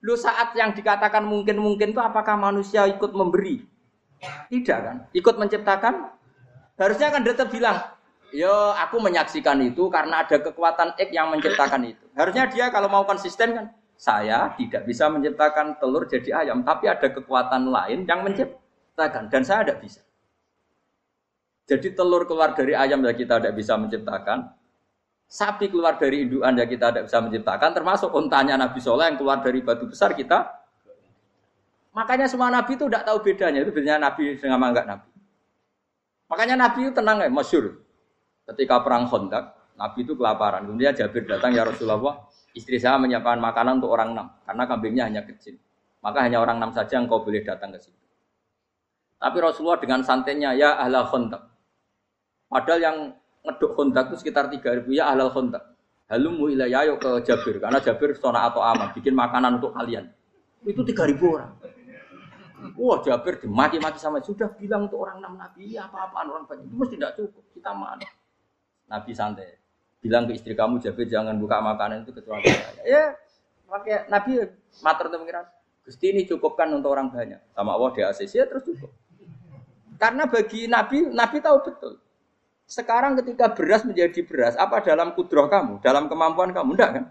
[0.00, 3.60] Lu saat yang dikatakan mungkin-mungkin itu apakah manusia ikut memberi?
[4.48, 4.96] Tidak kan?
[5.12, 6.14] Ikut menciptakan?
[6.80, 7.76] Harusnya kan tetap bilang,
[8.32, 12.04] yo aku menyaksikan itu karena ada kekuatan X yang menciptakan itu.
[12.16, 13.66] Harusnya dia kalau mau konsisten kan,
[14.00, 18.56] saya tidak bisa menciptakan telur jadi ayam, tapi ada kekuatan lain yang menciptakan
[18.98, 20.00] dan saya tidak bisa.
[21.70, 24.50] Jadi telur keluar dari ayam ya kita tidak bisa menciptakan,
[25.30, 29.38] Sapi keluar dari induan ya kita tidak bisa menciptakan, termasuk untanya Nabi Soleh yang keluar
[29.38, 30.42] dari batu besar kita.
[31.94, 35.10] Makanya semua Nabi itu tidak tahu bedanya, itu bedanya Nabi dengan enggak Nabi.
[36.34, 37.78] Makanya Nabi itu tenang ya, masyur.
[38.42, 39.44] Ketika perang Khandaq,
[39.78, 40.66] Nabi itu kelaparan.
[40.66, 45.22] Kemudian Jabir datang, ya Rasulullah, istri saya menyiapkan makanan untuk orang enam, karena kambingnya hanya
[45.22, 45.54] kecil.
[46.02, 47.99] Maka hanya orang enam saja yang kau boleh datang ke situ.
[49.20, 51.50] Tapi Rasulullah dengan santainya, ya ahla Khandaq.
[52.50, 52.96] Padahal yang
[53.46, 55.62] ngeduk kontak itu sekitar 3000 ya halal kontak.
[56.10, 60.10] Halumu ilayah ke Jabir karena Jabir sona atau aman bikin makanan untuk kalian.
[60.66, 61.54] Itu 3000 orang.
[62.74, 66.74] Wah Jabir dimaki-maki sama sudah bilang untuk orang enam nabi ya apa-apaan orang banyak itu
[66.76, 68.04] mesti tidak cukup kita mana.
[68.90, 69.56] Nabi santai
[70.02, 72.82] bilang ke istri kamu Jabir jangan buka makanan itu kecuali saya.
[72.82, 73.04] Ya
[73.70, 74.42] pakai Nabi
[74.82, 75.46] mater mengira
[75.86, 78.90] Gusti ini cukupkan untuk orang banyak sama Allah di ACC ya terus cukup.
[80.00, 82.00] Karena bagi Nabi Nabi tahu betul
[82.70, 86.78] sekarang ketika beras menjadi beras, apa dalam kudroh kamu, dalam kemampuan kamu?
[86.78, 87.04] Enggak kan?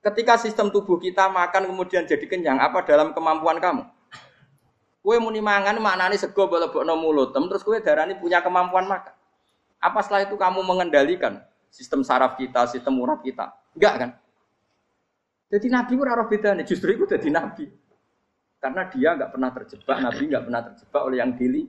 [0.00, 3.84] Ketika sistem tubuh kita makan kemudian jadi kenyang, apa dalam kemampuan kamu?
[5.04, 9.12] Kue muni mangan maknane sego bolebokno mulut, terus kue darani punya kemampuan makan.
[9.76, 13.52] Apa setelah itu kamu mengendalikan sistem saraf kita, sistem urat kita?
[13.76, 14.10] Enggak kan?
[15.52, 17.68] Jadi Nabi ora roh bedane, justru itu jadi Nabi.
[18.60, 21.64] Karena dia nggak pernah terjebak, Nabi nggak pernah terjebak oleh yang dili.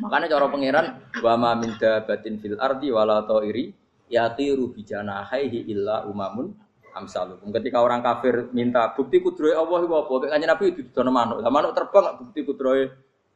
[0.00, 0.86] Makanya cara pangeran
[1.20, 3.68] wa ma min dabatin fil ardi wala ta'iri
[4.08, 6.52] yatiru bijana haihi illa umamun
[6.96, 7.52] amsalukum.
[7.52, 10.12] Ketika orang kafir minta bukti kudrohe Allah iku apa?
[10.28, 11.38] Kayaknya Nabi itu dono manuk.
[11.40, 12.84] Lah manuk terbang bukti kudrohe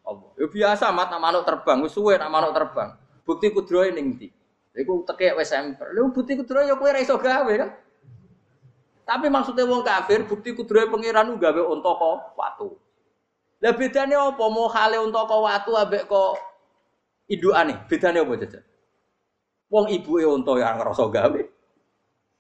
[0.05, 0.31] Allah.
[0.37, 2.97] Ya biasa mat nak manuk terbang, wis suwe nak manuk terbang.
[3.25, 4.29] Bukti kudrohe ning ndi?
[4.75, 5.93] Iku tekek wis emper.
[5.97, 7.71] Lha bukti kudrohe ya kowe ra iso gawe kan?
[9.05, 12.69] Tapi maksudnya wong kafir bukti kudrohe pangeran gawe unta kok watu.
[13.61, 14.45] Lah bedane apa?
[14.49, 16.41] Mau hale unta kok watu ambek kok
[17.29, 17.85] indukane?
[17.85, 18.65] Bedane apa jajan?
[19.69, 21.43] Wong ibuke unta yang ngerasa gawe.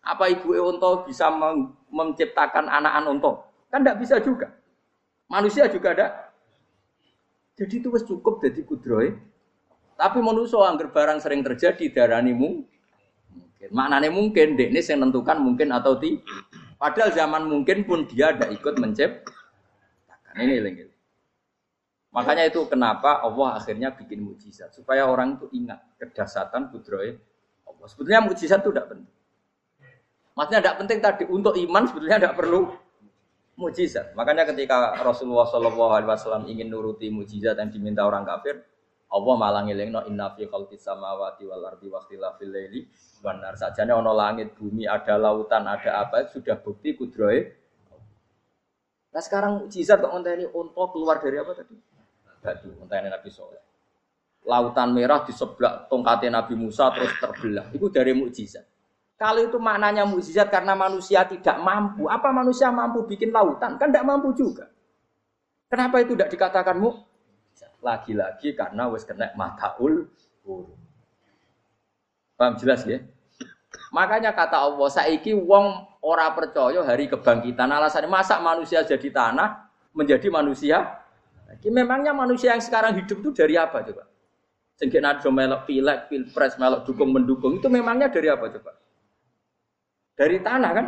[0.04, 1.28] Apa ibuke unta bisa
[1.92, 3.32] menciptakan anakan unta?
[3.68, 4.48] Kan tidak bisa juga.
[5.28, 6.06] Manusia juga ada.
[7.54, 9.14] Jadi itu wis cukup jadi kudrohe.
[9.94, 12.66] Tapi manusia angger barang sering terjadi darani mungkin.
[13.72, 16.20] Maknanya mungkin, dek ini saya menentukan mungkin atau tidak.
[16.76, 20.34] Padahal zaman mungkin pun dia ada ikut menciptakan.
[20.34, 20.84] Ini lagi.
[22.14, 27.18] Makanya itu kenapa Allah akhirnya bikin mujizat supaya orang itu ingat kedasatan kudroy
[27.66, 27.86] Allah.
[27.90, 29.14] Sebetulnya mujizat itu tidak penting.
[30.34, 32.60] Maksudnya tidak penting tadi untuk iman sebetulnya tidak perlu
[33.54, 34.14] mujizat.
[34.18, 38.62] Makanya ketika Rasulullah SAW ingin nuruti mujizat yang diminta orang kafir,
[39.14, 42.90] Allah malah ngelingno inna fi khalqis samawati wal ardi wa ikhtilafil laili
[43.22, 43.54] wan nar.
[43.54, 47.46] Sajane ana langit, bumi, ada lautan, ada apa sudah bukti kudroy.
[49.14, 51.94] Nah sekarang mujizat kok ini untuk keluar dari apa tadi?
[52.44, 53.62] batu entahnya Nabi Soleh.
[54.44, 57.72] Lautan merah di sebelah tongkatnya Nabi Musa terus terbelah.
[57.72, 58.68] Itu dari mukjizat.
[59.16, 63.80] Kalau itu maknanya mukjizat karena manusia tidak mampu, apa manusia mampu bikin lautan?
[63.80, 64.68] Kan tidak mampu juga.
[65.72, 66.92] Kenapa itu tidak dikatakan mu?
[67.84, 70.08] Lagi-lagi karena wes kena mataul
[70.48, 70.72] huruf.
[72.40, 73.04] Paham jelas ya?
[73.92, 77.68] Makanya kata Allah, saiki wong ora percaya hari kebangkitan.
[77.68, 81.04] Alasannya masa manusia jadi tanah menjadi manusia
[81.48, 84.04] jadi memangnya manusia yang sekarang hidup itu dari apa coba?
[84.74, 88.74] Sehingga nado melok pilek, pilpres, melok dukung mendukung itu memangnya dari apa coba?
[90.18, 90.86] Dari tanah kan?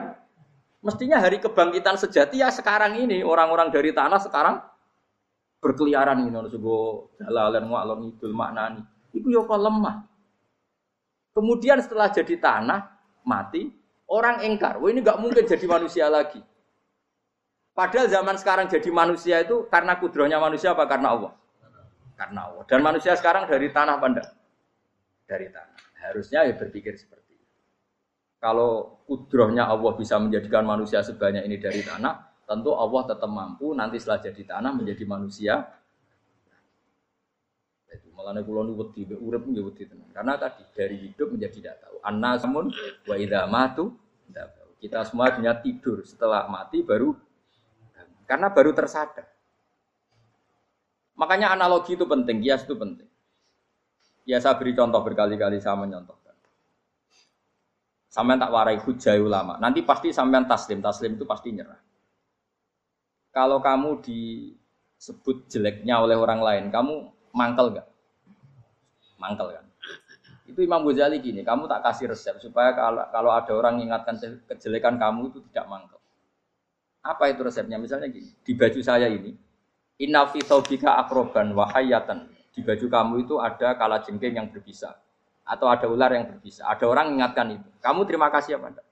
[0.82, 4.62] Mestinya hari kebangkitan sejati ya sekarang ini orang-orang dari tanah sekarang
[5.66, 8.86] berkeliaran ini harus go jalalan ngalor ngidul maknani.
[9.10, 10.06] Itu yo ya lemah.
[11.34, 12.80] Kemudian setelah jadi tanah
[13.26, 13.74] mati,
[14.06, 16.38] orang engkar, wah ini nggak mungkin jadi manusia lagi.
[17.76, 21.32] Padahal zaman sekarang jadi manusia itu karena kudrohnya manusia apa karena Allah?
[22.16, 22.64] Karena Allah.
[22.64, 24.30] Dan manusia sekarang dari tanah pandang.
[25.28, 25.76] Dari tanah.
[26.08, 27.52] Harusnya ya berpikir seperti itu.
[28.40, 33.99] Kalau kudrohnya Allah bisa menjadikan manusia sebanyak ini dari tanah, tentu Allah tetap mampu nanti
[33.99, 35.66] setelah jadi tanah menjadi manusia.
[37.90, 39.05] Itu malah kulo nu wedi,
[39.84, 40.09] tenan.
[40.14, 41.97] Karena tadi dari hidup menjadi tidak tahu.
[42.07, 42.66] Annasamun
[43.07, 43.94] wa idza matu
[44.76, 47.16] kita semua punya tidur setelah mati baru
[48.28, 49.26] karena baru tersadar.
[51.16, 53.09] Makanya analogi itu penting, kias itu penting.
[54.28, 56.34] Ya saya beri contoh berkali-kali saya menyontohkan.
[58.11, 59.57] Sampai tak warai hujai ulama.
[59.57, 61.86] Nanti pasti sampai taslim, taslim itu pasti nyerah.
[63.37, 67.84] Kalau kamu disebut jeleknya oleh orang lain, kamu mangkel gak?
[69.20, 69.66] Mangkel kan?
[70.49, 74.16] Itu Imam Ghazali gini, kamu tak kasih resep supaya kalau, kalau ada orang mengingatkan
[74.49, 76.01] kejelekan kamu itu tidak mangkel.
[77.05, 77.76] Apa itu resepnya?
[77.76, 79.37] Misalnya gini, di baju saya ini,
[80.01, 80.41] inna fi
[80.89, 82.32] akroban wahayatan.
[82.57, 84.97] Di baju kamu itu ada kala jengking yang berbisa.
[85.45, 86.64] Atau ada ular yang berbisa.
[86.64, 87.68] Ada orang mengingatkan itu.
[87.84, 88.87] Kamu terima kasih apa enggak?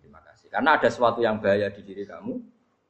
[0.00, 0.48] Terima kasih.
[0.48, 2.40] Karena ada sesuatu yang bahaya di diri kamu,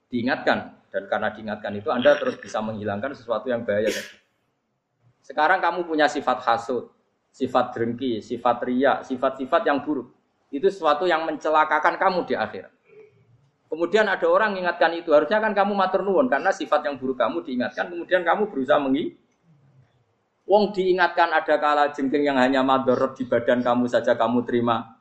[0.06, 0.83] diingatkan.
[0.94, 3.90] Dan karena diingatkan itu, Anda terus bisa menghilangkan sesuatu yang bahaya
[5.26, 6.94] Sekarang kamu punya sifat hasut,
[7.34, 10.14] sifat drengki, sifat ria, sifat-sifat yang buruk.
[10.54, 12.70] Itu sesuatu yang mencelakakan kamu di akhirat.
[13.66, 15.10] Kemudian ada orang mengingatkan itu.
[15.10, 17.90] Harusnya kan kamu matur karena sifat yang buruk kamu diingatkan.
[17.90, 19.18] Kemudian kamu berusaha mengi.
[20.46, 24.94] Wong diingatkan ada kala jengking yang hanya madorot di badan kamu saja kamu terima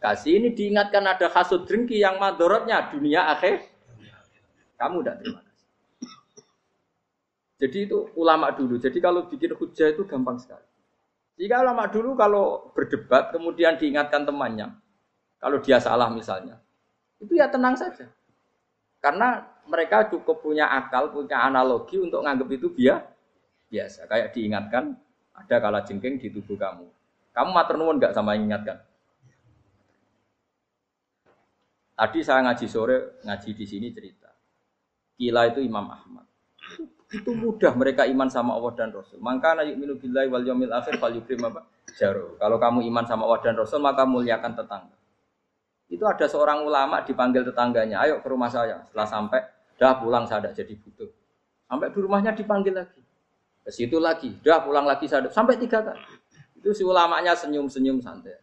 [0.00, 0.40] kasih.
[0.40, 3.75] Ini diingatkan ada kasut jengki yang madorotnya dunia akhir.
[4.76, 5.68] Kamu tidak terima kasih.
[7.56, 8.76] Jadi itu ulama dulu.
[8.76, 10.64] Jadi kalau bikin hujah itu gampang sekali.
[11.36, 14.72] Jika ulama dulu kalau berdebat kemudian diingatkan temannya,
[15.36, 16.56] kalau dia salah misalnya,
[17.20, 18.08] itu ya tenang saja.
[19.00, 23.04] Karena mereka cukup punya akal, punya analogi untuk nganggap itu biar
[23.68, 24.08] biasa.
[24.08, 24.96] Kayak diingatkan
[25.36, 26.88] ada kala jengking di tubuh kamu.
[27.36, 28.80] Kamu matur nuwun nggak sama ingatkan?
[31.96, 34.25] Tadi saya ngaji sore, ngaji di sini cerita.
[35.16, 36.24] Kila itu Imam Ahmad.
[37.08, 39.16] Itu mudah mereka iman sama Allah dan Rasul.
[39.22, 41.64] Maka yuk minu billahi wal yawmil akhir fal yukrim apa?
[41.96, 42.36] Jaro.
[42.36, 44.96] Kalau kamu iman sama Allah dan Rasul, maka muliakan tetangga.
[45.86, 48.82] Itu ada seorang ulama dipanggil tetangganya, ayo ke rumah saya.
[48.90, 49.40] Setelah sampai,
[49.78, 51.06] dah pulang saya jadi butuh.
[51.70, 53.02] Sampai di rumahnya dipanggil lagi.
[53.62, 56.02] Ke situ lagi, dah pulang lagi saya sampai tiga kali.
[56.58, 58.34] Itu si ulamanya senyum-senyum santai.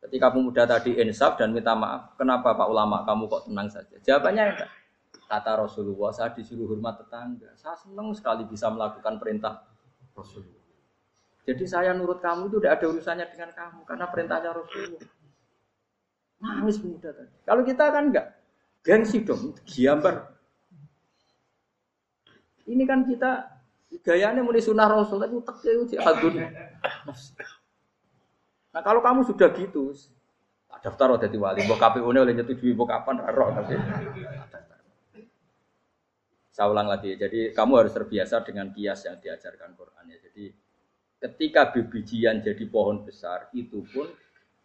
[0.00, 3.96] Ketika pemuda tadi insaf dan minta maaf, kenapa Pak ulama kamu kok tenang saja?
[4.00, 4.70] Jawabannya enggak.
[5.30, 7.54] Kata Rasulullah, saya disuruh hormat tetangga.
[7.54, 9.62] Saya senang sekali bisa melakukan perintah
[10.10, 10.58] Rasulullah.
[11.46, 15.06] Jadi saya nurut kamu itu tidak ada urusannya dengan kamu karena perintahnya Rasulullah.
[16.42, 17.30] Nangis pemuda tadi.
[17.46, 18.26] Kalau kita kan enggak.
[18.82, 20.34] Gengsi dong, giambar.
[22.66, 23.60] Ini kan kita
[24.02, 26.42] gayanya mulai sunnah Rasul tapi utek itu hadun.
[28.70, 29.94] Nah kalau kamu sudah gitu,
[30.80, 33.74] daftar udah wali, mbok KPU ini oleh nyetujui mbok kapan roh tapi.
[36.60, 40.20] Saya ulang lagi, jadi kamu harus terbiasa dengan kias yang diajarkan Quran ya.
[40.28, 40.52] Jadi
[41.16, 44.04] ketika bibijian jadi pohon besar, itu pun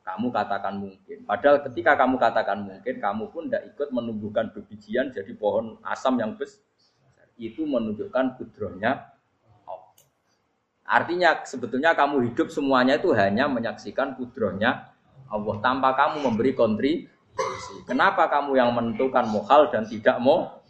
[0.03, 1.23] kamu katakan mungkin.
[1.23, 6.35] Padahal ketika kamu katakan mungkin, kamu pun tidak ikut menumbuhkan bibijian jadi pohon asam yang
[6.35, 6.67] besar.
[7.39, 9.15] Itu menunjukkan kudrohnya
[10.83, 14.91] Artinya sebetulnya kamu hidup semuanya itu hanya menyaksikan kudrohnya
[15.31, 17.87] Allah tanpa kamu memberi kontribusi.
[17.87, 20.64] Kenapa kamu yang menentukan mohal dan tidak mau?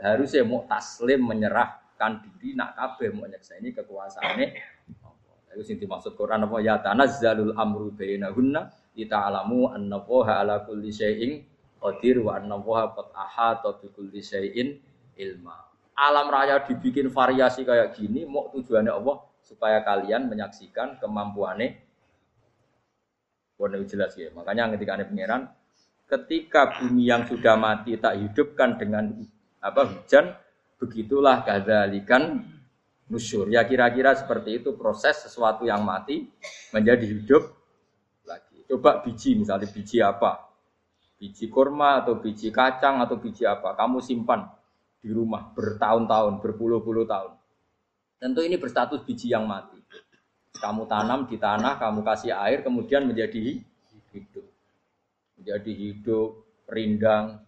[0.00, 4.48] Harusnya mau taslim menyerahkan diri nak kabeh mau ini kekuasaannya.
[5.50, 8.70] Itu sing dimaksud Quran apa ya tanazzalul amru bainahunna
[9.10, 11.42] alamu anna Allaha ala kulli syai'in
[11.80, 14.78] qadir wa anna Allaha qad ahata bi kulli syai'in
[15.18, 15.56] ilma.
[16.00, 21.76] Alam raya dibikin variasi kayak gini mau tujuannya Allah supaya kalian menyaksikan kemampuannya.
[23.60, 24.32] Warna jelas ya.
[24.32, 25.42] Makanya ketika ada pangeran,
[26.08, 29.12] ketika bumi yang sudah mati tak hidupkan dengan
[29.60, 30.32] apa hujan,
[30.80, 32.44] begitulah kadzalikan
[33.12, 33.52] nusyur.
[33.52, 36.32] Ya kira-kira seperti itu proses sesuatu yang mati
[36.72, 37.52] menjadi hidup
[38.24, 38.64] lagi.
[38.64, 40.48] Coba biji misalnya biji apa?
[41.20, 43.76] Biji kurma atau biji kacang atau biji apa?
[43.76, 44.48] Kamu simpan
[45.00, 47.36] di rumah bertahun-tahun, berpuluh-puluh tahun.
[48.20, 49.80] Tentu ini berstatus biji yang mati.
[50.60, 53.60] Kamu tanam di tanah, kamu kasih air, kemudian menjadi
[54.12, 54.46] hidup.
[55.40, 57.40] Menjadi hidup, rindang.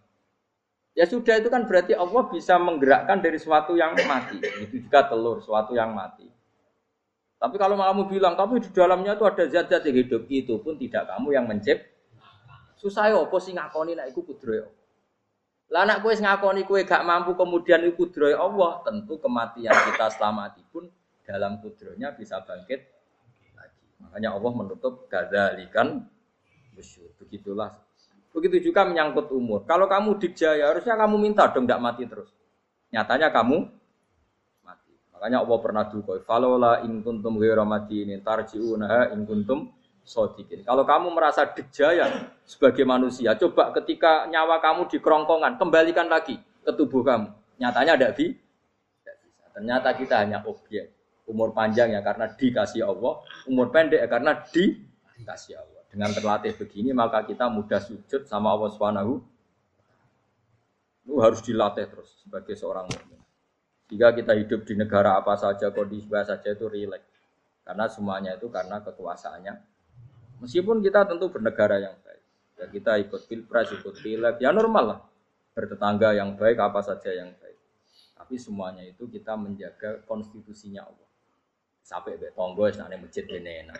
[0.93, 4.37] Ya sudah itu kan berarti Allah bisa menggerakkan dari sesuatu yang mati.
[4.61, 6.29] Itu juga telur, sesuatu yang mati.
[7.41, 11.09] Tapi kalau kamu bilang, tapi di dalamnya itu ada zat-zat yang hidup, itu pun tidak
[11.09, 11.91] kamu yang mencipt.
[12.77, 14.69] Susah ya, apa sih ngakoni nak iku kudroyo.
[15.73, 20.61] Lah anak kue ngakoni kue gak mampu kemudian itu kudroy Allah, tentu kematian kita selamati
[20.69, 20.85] pun
[21.25, 22.79] dalam kudronya bisa bangkit
[23.57, 23.83] lagi.
[24.03, 26.05] Makanya Allah menutup gadzalikan
[26.77, 27.09] musyur.
[27.17, 27.73] Begitulah.
[28.33, 29.61] Begitu juga menyangkut umur.
[29.69, 32.33] Kalau kamu dikjaya, harusnya kamu minta dong tidak mati terus.
[32.89, 33.57] Nyatanya kamu
[34.65, 34.93] mati.
[35.13, 36.25] Makanya Allah pernah dukoi.
[36.25, 37.61] Falola in kuntum ghairu
[37.93, 39.69] ini tarji'unaha in kuntum
[40.01, 40.65] sodikin.
[40.65, 46.71] Kalau kamu merasa dijaya sebagai manusia, coba ketika nyawa kamu di kerongkongan, kembalikan lagi ke
[46.73, 47.29] tubuh kamu.
[47.61, 49.13] Nyatanya tidak bisa.
[49.53, 50.89] Ternyata kita hanya objek.
[51.23, 55.82] Umur panjang ya karena dikasih Allah, umur pendek ya karena dikasih Allah.
[55.93, 59.21] Dengan terlatih begini maka kita mudah sujud sama Allah Subhanahu.
[61.05, 63.21] Itu harus dilatih terus sebagai seorang mukmin.
[63.93, 67.05] Jika kita hidup di negara apa saja, kondisi apa saja itu rileks.
[67.61, 69.73] Karena semuanya itu karena kekuasaannya
[70.43, 72.23] Meskipun kita tentu bernegara yang baik.
[72.59, 74.99] Ya kita ikut pilpres, ikut pileg, ya normal lah.
[75.55, 77.55] Bertetangga yang baik, apa saja yang baik.
[78.19, 81.09] Tapi semuanya itu kita menjaga konstitusinya Allah.
[81.79, 83.79] Sampai be tonggo masjid ini enak.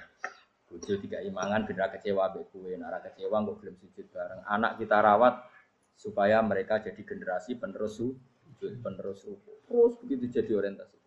[0.74, 4.42] Bojo tiga imangan benar kecewa be kue, nara kecewa nggak belum sujud bareng.
[4.50, 5.46] Anak kita rawat
[5.94, 9.54] supaya mereka jadi generasi penerus sujud, penerus ruku.
[9.70, 10.98] Terus begitu jadi orientasi.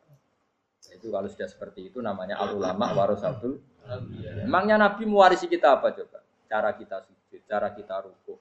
[0.94, 3.58] Itu kalau sudah seperti itu namanya al ulama warasatul
[4.42, 6.18] Emangnya Nabi mewarisi kita apa coba?
[6.46, 8.34] Cara kita sujud, cara kita ruku.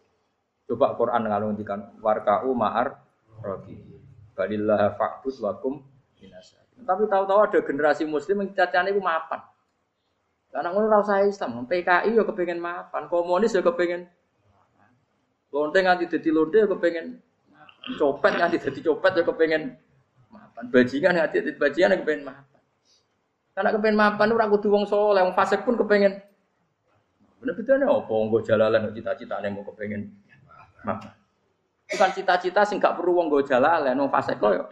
[0.66, 2.98] Coba Quran ngalungikan warka'u ma'ar
[3.46, 3.78] rogi.
[4.34, 5.86] Balillah fa'bud wakum
[6.18, 6.58] minasa.
[6.76, 9.42] Tapi tahu-tahu ada generasi muslim yang cacane itu mapan.
[10.56, 14.08] Karena ngono ora usah Islam, PKI ya kepengen mapan, komunis ya kepengen
[15.52, 17.20] lonte nganti dadi lonte ya kepengen
[18.00, 19.76] copet nganti dadi copet ya kepengen
[20.32, 20.64] mapan.
[20.72, 22.62] Bajingan nganti dadi bajingan ya kepengen mapan.
[23.52, 26.24] Karena kepengen mapan ora kudu wong saleh, wong fasik pun kepengen.
[27.44, 30.08] Bener bedane apa nggo jalalan cita-cita mau kepengen
[30.88, 31.12] mapan.
[31.92, 34.64] Bukan cita-cita sing gak perlu wong nggo jalalan, wong fasik kok ya.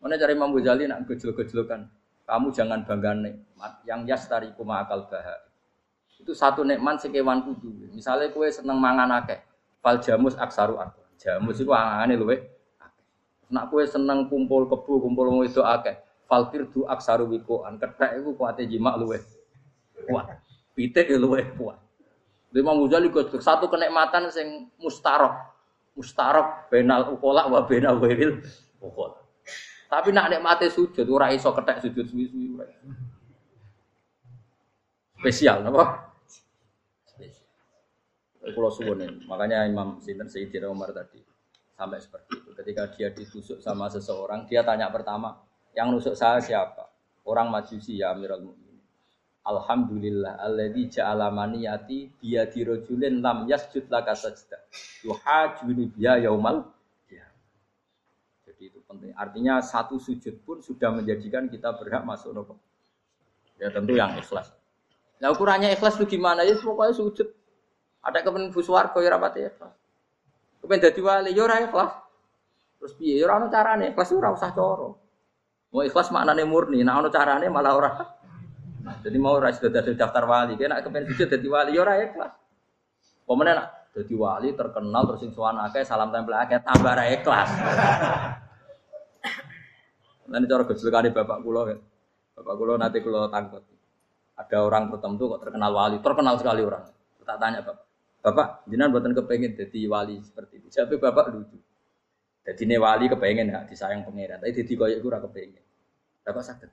[0.00, 1.86] Mana cari Imam Ghazali nak gejol-gejolokan.
[2.22, 4.06] Kamu jangan bangga nikmat yang
[4.54, 5.52] kuma akal baha.
[6.22, 7.90] Itu satu nikmat sing kewan kudu.
[7.90, 9.42] Misalnya kue seneng mangan akeh.
[9.82, 11.02] Fal jamus aksaru aku.
[11.18, 12.38] Jamus iku angane luwe.
[13.50, 15.98] Nak kowe seneng kumpul kebu, kumpul wong itu akeh.
[16.30, 17.82] Fal kirdu aksaru wikoan.
[17.82, 19.18] Kethek iku kuate jimak luwe
[20.06, 20.38] kuat.
[20.78, 21.82] Pitik ya luwe kuat.
[22.52, 23.08] Imam Ghazali
[23.40, 25.34] satu kenikmatan sing mustarok.
[25.98, 28.40] Mustarok benal ukola wa benal wiril
[28.78, 29.21] ukola.
[29.92, 32.64] Tapi nak nikmate sujud ora iso kethek sujud suwi-suwi ora.
[35.20, 36.08] Spesial napa?
[38.56, 41.20] Kulo suwun makanya Imam Sinten Sayyidina Umar tadi
[41.76, 42.50] sampai seperti itu.
[42.56, 45.44] Ketika dia ditusuk sama seseorang, dia tanya pertama,
[45.76, 46.88] yang nusuk saya siapa?
[47.22, 48.82] Orang Majusi ya Amirul Mukminin.
[49.46, 54.58] Alhamdulillah alladzi ja'ala maniyati biyadi rajulin lam yasjud laka sajda.
[55.06, 56.66] Yuhajuni biya yaumal
[58.92, 59.10] penting.
[59.16, 62.60] Artinya satu sujud pun sudah menjadikan kita berhak masuk nopo.
[63.56, 64.52] Ya tentu yang ikhlas.
[65.22, 66.58] Nah ukurannya ikhlas itu gimana ya?
[66.58, 67.28] Pokoknya sujud.
[68.02, 69.74] Ada kepen buswargo ya rapati ikhlas.
[70.62, 71.92] Kepen jadi wali ya ora ikhlas.
[72.82, 74.98] Terus piye ya ora carane ikhlas ora usah coro.
[75.72, 77.90] Mau ikhlas maknane murni, nah ono carane malah ora.
[79.00, 82.32] Jadi mau ora sudah ada daftar wali, kena kepen sujud jadi wali ya ora ikhlas.
[83.22, 87.48] Pemenang jadi wali terkenal terus sing sowan akeh salam tempel akeh tambah ra ikhlas.
[90.30, 91.78] Nanti cara kali bapak kulo kan.
[92.38, 93.64] Bapak kulo nanti kulo tangkut.
[94.38, 96.84] Ada orang tertentu kok terkenal wali, terkenal sekali orang.
[97.22, 97.86] Tak tanya bapak,
[98.18, 100.68] bapak jinan buatan kepengen jadi wali seperti itu.
[100.74, 101.54] Siapa bapak lucu.
[102.42, 104.42] Jadi ini wali kepengen ya disayang pangeran.
[104.42, 105.64] Tapi jadi koyok gue kepengen.
[106.26, 106.70] Bapak sakit.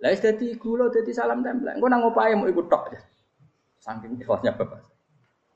[0.00, 1.76] Lah jadi kulo jadi salam tempel.
[1.76, 3.00] Gue nang ngopain mau ikut tok aja.
[3.80, 4.84] Saking ikhlasnya bapak.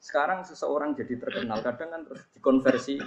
[0.05, 3.01] Sekarang seseorang jadi terkenal, kadang kan terus dikonversi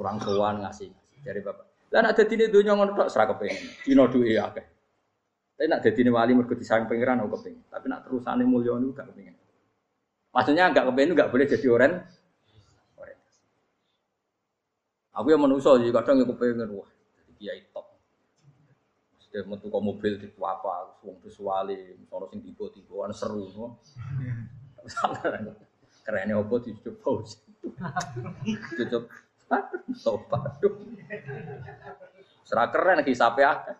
[0.00, 1.67] orang tuan ngasih, ngasih dari bapak.
[1.88, 3.64] Lah nek dadine donya ngono tok sira kepengin.
[3.80, 4.64] Dina duwe akeh.
[5.56, 7.64] Tapi nak dadine wali mergo disayang pangeran aku kepengin.
[7.72, 9.34] Tapi nak terusane mulya niku gak kepengin.
[10.36, 11.94] Maksudnya enggak kepengin enggak boleh jadi orang
[15.18, 16.86] Aku yang manusia jadi kadang yang kepengen wah
[17.18, 17.90] jadi kiai top.
[19.18, 23.82] Sudah metu ke mobil di apa, wong visuali, sono sing tiba-tiba seru, no.
[26.06, 27.18] Kerennya apa dicoba,
[28.78, 29.10] dicoba
[30.04, 30.60] Tobat.
[32.48, 33.76] Serah keren hisape akeh.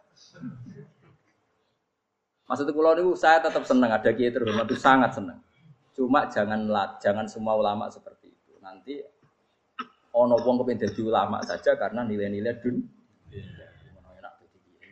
[2.45, 5.41] Maksud kula niku saya tetap senang ada kiai terhormat itu sangat senang.
[5.97, 6.69] Cuma jangan
[7.01, 8.53] jangan semua ulama seperti itu.
[8.61, 9.01] Nanti
[10.12, 12.77] ono wong kepen dadi ulama saja karena nilai-nilai dun.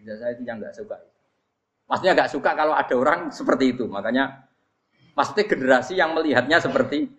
[0.07, 0.97] Ya, saya itu yang nggak suka.
[1.91, 3.85] Maksudnya nggak suka kalau ada orang seperti itu.
[3.85, 4.49] Makanya
[5.13, 7.13] pasti generasi yang melihatnya seperti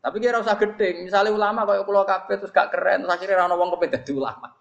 [0.00, 1.04] tapi kira usah gede.
[1.04, 4.55] Misalnya ulama kayak pulau kafe terus gak keren, terus akhirnya rano wong kepen jadi ulama.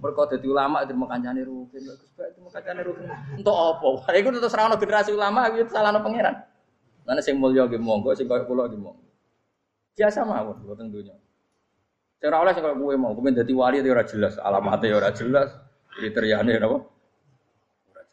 [0.00, 3.08] Mereka jadi ulama itu mau kancane rugen, bagus banget mau kancane rugen.
[3.36, 4.16] Untuk apa?
[4.16, 6.40] Itu terus rano generasi ulama itu salah no pangeran.
[7.04, 9.04] Mana sing mulia gitu monggo, sing kayak pulau gitu monggo.
[9.92, 11.12] Biasa mawon, buat tentunya.
[12.16, 15.52] Cara oleh sing kayak gue mau, gue jadi wali itu ora jelas, alamatnya ora jelas,
[15.92, 16.78] kriterianya apa?
[17.92, 18.06] Jelas.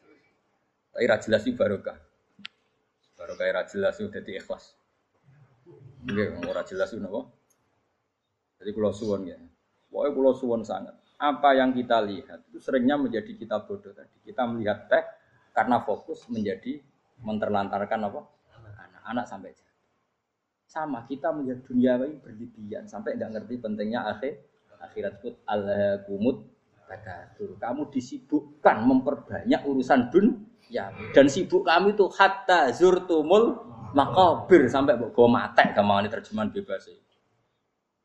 [0.92, 1.96] Tapi ora jelas itu barokah.
[3.16, 4.76] Barokah ora jelas itu jadi ikhlas.
[6.04, 7.32] Nggih, ora jelas itu napa.
[8.60, 9.38] Jadi kalau suwon ya.
[9.88, 10.96] Pokoknya kalau suwon sangat.
[11.18, 14.22] Apa yang kita lihat itu seringnya menjadi kita bodoh tadi.
[14.22, 15.02] Kita melihat teh
[15.50, 16.78] karena fokus menjadi
[17.26, 18.20] menterlantarkan apa?
[18.78, 19.82] Anak-anak sampai jatuh.
[20.70, 24.46] Sama kita melihat dunia ini berlebihan sampai nggak ngerti pentingnya akhir
[24.78, 25.62] akhirat pun al
[26.06, 26.46] kumut
[26.86, 27.58] takatur.
[27.58, 33.58] Kamu disibukkan memperbanyak urusan dun ya dan sibuk kami itu hatta zurtumul
[33.96, 37.16] makobir sampai mbok go matek gampangane terjemahan bebas iki.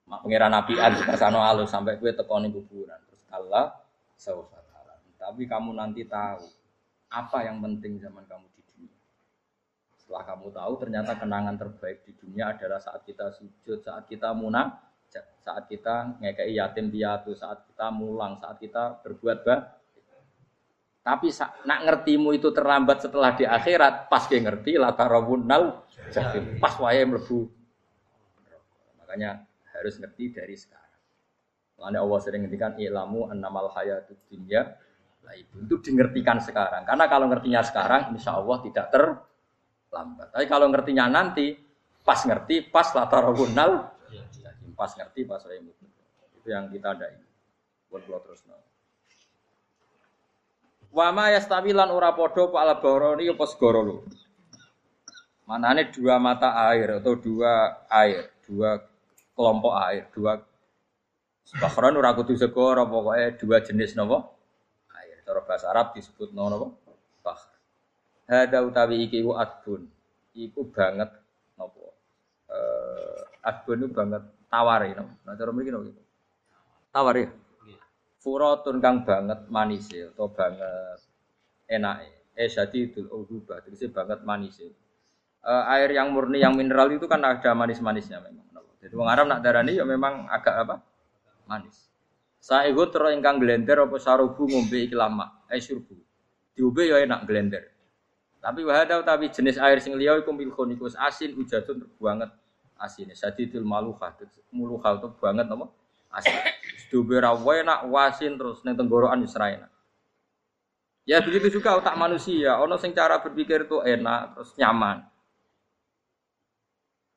[0.07, 3.02] Mak pangeran nabian sano alus sampai kue tekoni kuburan.
[3.33, 3.73] Allah
[4.13, 4.61] saufa
[5.17, 6.43] Tapi kamu nanti tahu
[7.07, 8.99] apa yang penting zaman kamu di dunia.
[9.95, 15.23] Setelah kamu tahu ternyata kenangan terbaik di dunia adalah saat kita sujud, saat kita munajat,
[15.39, 19.63] saat kita ngekei yatim piatu, saat kita mulang, saat kita berbuat baik
[21.03, 21.35] tapi
[21.67, 25.83] nak ngertimu itu terlambat setelah di akhirat, pas dia ngerti latarawunnal
[26.15, 26.55] jahim.
[26.63, 27.51] Pas wae mlebu.
[29.03, 29.43] Makanya
[29.75, 30.82] harus ngerti dari sekarang.
[31.83, 34.71] Makanya Allah sering ngertikan ilamu annamal hayatud dunya
[35.23, 36.87] lah itu itu dingertikan sekarang.
[36.87, 40.31] Karena kalau ngertinya sekarang, insya Allah tidak terlambat.
[40.31, 41.59] Tapi kalau ngertinya nanti,
[42.03, 44.71] pas ngerti, pas latarawunnal jahim.
[44.75, 45.59] Pas ngerti, pas wae
[46.39, 47.27] Itu yang kita ada ini.
[47.87, 48.43] Buat terus.
[48.47, 48.59] No.
[50.93, 53.97] Wama yastawilan ora podo pak alabaroni apa segoro lu.
[55.49, 58.79] Manane dua mata air atau dua air, dua
[59.33, 60.39] kelompok air, dua
[61.51, 64.39] Bahkan ora kudu segoro pokoknya dua jenis nopo
[64.95, 65.19] air.
[65.21, 66.79] Cara bahasa Arab disebut nopo
[67.19, 67.39] bah.
[68.25, 69.85] Hada utawi iki ku adbun.
[70.33, 71.11] Iku banget
[71.59, 71.93] nopo.
[72.49, 75.19] Eh adbun itu banget tawar no.
[75.27, 75.83] Nah cara mriki no.
[76.89, 77.29] Tawar ya.
[78.23, 80.99] Furatun kang banget manis atau banget
[81.67, 82.07] enak.
[82.33, 84.57] Eh itu ubah, terus banget manis.
[85.43, 88.47] Uh, air yang murni yang mineral itu kan ada manis-manisnya memang.
[88.79, 90.75] Jadi wong Arab nak darani ya memang agak apa?
[91.47, 91.89] Manis.
[92.43, 95.95] Saya ikut terus ingkang glender apa sarubu ngombe iki lama, eh surbu.
[96.51, 97.63] Diombe ya enak glender.
[98.43, 102.27] Tapi wahada tapi jenis air sing liya iku milkun iku asin ujatun banget
[102.75, 103.07] asin.
[103.15, 104.11] Sadidul maluha,
[104.51, 105.65] muluha itu banget apa?
[106.11, 106.35] Asin.
[106.91, 109.39] Diombe ra enak wasin terus ning tenggorokan wis.
[111.03, 115.03] Ya begitu juga otak manusia, ono sing cara berpikir itu enak terus nyaman.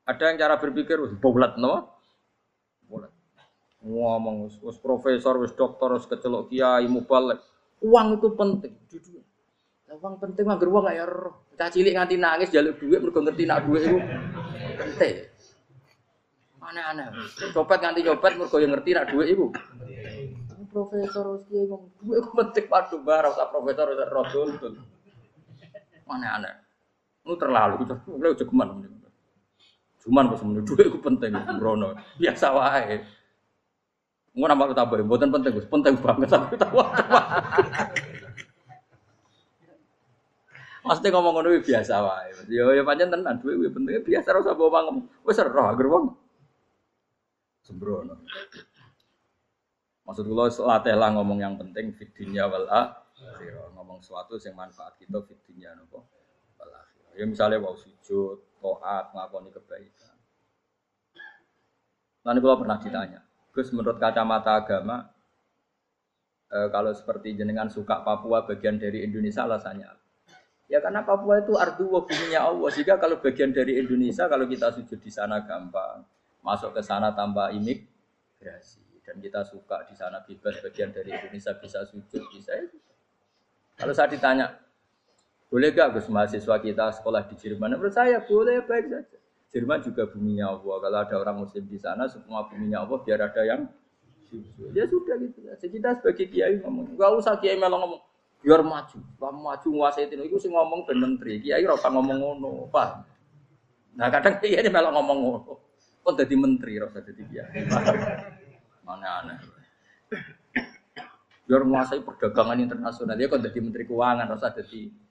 [0.07, 1.96] Ada yang cara berpikir bulat no?
[3.85, 7.43] Ngomong wis profesor, wis dokter, wis kecelok kiai mubalek.
[7.85, 8.73] Uang itu penting.
[8.89, 9.23] Jujur.
[9.97, 11.47] Uang penting mah uang ya roh.
[11.57, 13.97] Cah cilik nganti nangis jaluk duit mergo ngerti nak duit itu
[14.77, 15.15] penting.
[16.61, 17.07] Aneh-aneh.
[17.55, 19.47] Copet nganti copet mergo yang ngerti nak duit itu.
[20.73, 24.49] Profesor wis kiai ngomong duit itu penting padu barang usah profesor wis rodol.
[26.07, 26.55] Aneh-aneh.
[27.27, 28.87] Lu terlalu, lu jogeman.
[30.07, 31.99] Cuman pas menurut duit itu penting, Brono.
[32.15, 33.03] Biasa wae.
[34.37, 35.65] Mau nambah tambah, buatan penting, Gus.
[35.65, 36.77] Penting banget tapi tahu
[40.87, 42.31] Pasti ngomong ngono biasa wae.
[42.47, 45.05] Yo yo pancen tenan duit kuwi penting biasa ora usah bawa ngomong.
[45.27, 46.15] Wis ora agar wong.
[47.67, 48.23] Sembrono.
[50.07, 53.75] Maksud kula latih lah ngomong yang penting fitnya wal akhirah.
[53.75, 56.07] Ngomong sesuatu yang manfaat kita fitnya nopo.
[56.55, 57.19] Wal akhirah.
[57.19, 60.15] Ya misalnya wau sujud, toat, ngakoni kebaikan.
[62.23, 63.26] Nanti kalau pernah ditanya,
[63.57, 65.09] Gus menurut kacamata agama,
[66.53, 69.89] e, kalau seperti jenengan suka Papua bagian dari Indonesia alasannya
[70.67, 72.71] Ya karena Papua itu ardu buminya Allah.
[72.75, 76.03] Jika kalau bagian dari Indonesia, kalau kita sujud di sana gampang,
[76.43, 78.83] masuk ke sana tanpa imigrasi.
[79.07, 82.83] Dan kita suka di sana bebas bagian dari Indonesia bisa sujud, bisa itu.
[83.79, 84.59] Kalau saya ditanya,
[85.47, 87.79] boleh gak Gus mahasiswa kita sekolah di Jerman?
[87.79, 89.19] Menurut saya boleh, baik saja.
[89.55, 90.77] Jerman juga buminya Allah.
[90.83, 93.63] Kalau ada orang Muslim di sana, semua buminya Allah biar ada yang
[94.75, 95.39] Ya sudah gitu.
[95.47, 98.01] Jadi kita sebagai kiai ngomong, gak usah kiai malah ngomong,
[98.43, 100.19] biar maju, kamu maju nguasai itu.
[100.27, 101.39] Itu sih ngomong ben menteri.
[101.39, 103.07] Kiai rasa ngomong ngono, pak.
[103.97, 105.53] Nah kadang kiai ini malah ngomong ngono.
[106.03, 107.71] Kok jadi menteri rasa jadi kiai.
[108.83, 109.39] Mana aneh.
[111.47, 115.07] Biar menguasai perdagangan internasional, dia kok jadi menteri keuangan rasa jadi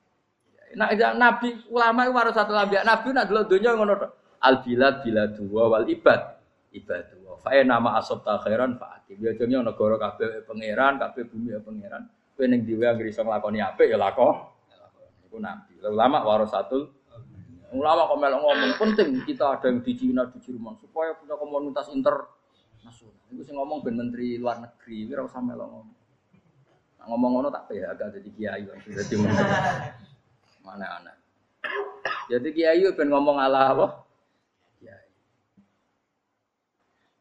[0.76, 2.74] Nah, nabi ulama itu harus satu nabi.
[2.82, 3.94] Nabi nak dulu dunia ngono
[4.46, 6.38] Al bilad biladu wal ibad
[6.70, 7.42] ibadu.
[7.42, 9.18] Fa nama asab ta khairan fa ati.
[9.18, 12.06] Ya jenenge negara kabeh pangeran, kabeh bumi ya pangeran.
[12.38, 14.38] Kowe ning dhewe anggere iso nglakoni apik ya lakon.
[15.26, 15.82] Iku nabi.
[15.82, 16.96] Ulama warasatul
[17.74, 21.90] Ulama kok melok ngomong penting kita ada yang di Cina, di Jerman supaya punya komunitas
[21.90, 23.26] internasional.
[23.26, 25.98] Itu sih ngomong ben menteri luar negeri, ora usah melok ngomong.
[27.02, 29.50] Nah, ngomong ngono tak PHK jadi kiai langsung jadi menteri.
[30.66, 31.16] Mana anak.
[32.30, 33.86] Jadi kiai ben ngomong ala apa?
[34.78, 35.06] Kiai.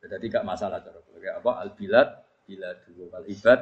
[0.05, 2.07] Jadi gak masalah cara kayak apa al bilad
[2.45, 3.59] bila dua wal ibad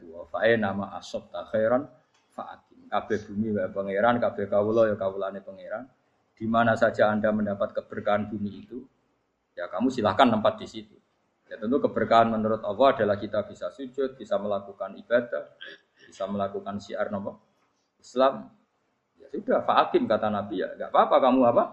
[0.00, 1.84] dua fae nama asop takhiran
[2.32, 2.88] faatim.
[2.88, 5.88] Kabeh bumi wa pangeran, kabeh kawula ya kawulane pangeran.
[6.36, 8.84] Di mana saja Anda mendapat keberkahan bumi itu,
[9.56, 10.96] ya kamu silahkan tempat di situ.
[11.48, 15.56] Ya tentu keberkahan menurut Allah adalah kita bisa sujud, bisa melakukan ibadah,
[16.08, 17.36] bisa melakukan syiar nama
[18.00, 18.48] Islam,
[19.32, 21.64] sudah fakim kata Nabi ya, nggak apa-apa kamu apa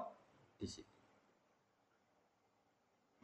[0.55, 0.88] di situ.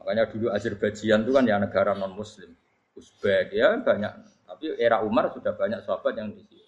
[0.05, 2.53] Makanya dulu Azerbaijan itu kan ya negara non Muslim,
[2.93, 4.13] Uzbek ya banyak.
[4.45, 6.61] Tapi era Umar sudah banyak sahabat yang di situ.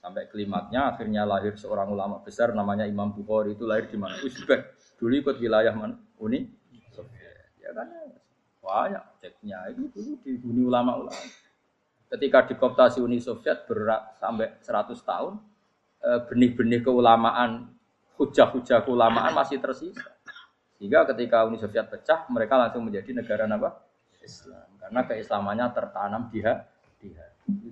[0.00, 4.16] Sampai klimaknya akhirnya lahir seorang ulama besar namanya Imam Bukhari itu lahir di mana?
[4.24, 4.80] Uzbek.
[4.96, 6.00] Dulu ikut wilayah mana?
[6.16, 6.48] Uni
[6.88, 7.52] Soviet.
[7.60, 7.92] Ya kan
[8.64, 11.20] banyak ceknya itu dulu di Uni ulama-ulama.
[12.08, 15.36] Ketika dikoptasi Uni Soviet berat sampai 100 tahun,
[16.04, 17.72] Eh, benih-benih keulamaan,
[18.20, 20.12] hujah-hujah keulamaan masih tersisa.
[20.84, 23.80] Sehingga ketika Uni Soviet pecah, mereka langsung menjadi negara apa?
[24.20, 24.68] Islam.
[24.76, 27.08] Karena keislamannya tertanam di hati.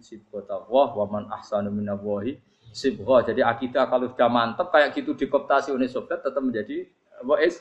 [0.01, 2.41] Sibghatullah wa man ahsanu minallahi
[2.73, 3.21] sibghah.
[3.21, 6.89] Jadi akidah kalau sudah mantap kayak gitu dikoptasi Uni Soviet tetap menjadi
[7.21, 7.61] apa is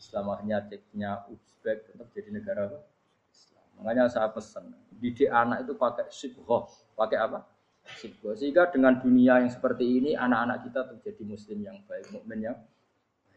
[0.00, 2.80] Islam akhirnya ceknya Uzbek tetap jadi negara apa?
[3.28, 3.64] Islam.
[3.76, 6.64] Makanya saya pesan didik anak itu pakai sibghah,
[6.96, 7.44] pakai apa?
[8.32, 12.56] Sehingga dengan dunia yang seperti ini anak-anak kita terjadi muslim yang baik, mukmin yang.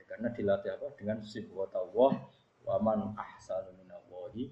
[0.10, 0.98] Karena dilatih apa?
[0.98, 2.12] Dengan sibwatullah
[2.66, 4.50] wa man ahsanu minallahi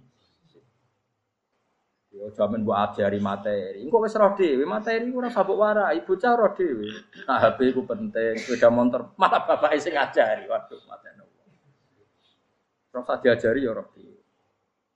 [2.18, 3.84] Yo jamin mbok ajari materi.
[3.84, 6.88] Engko wis roh dhewe, materi ora sabuk warai, bocah roh dhewe.
[7.28, 10.48] Nah, HP ku penting, sepeda motor malah bapak sing ngajari.
[10.48, 11.28] Waduh, mateni.
[12.90, 14.18] Terus diajari ya roh dhewe.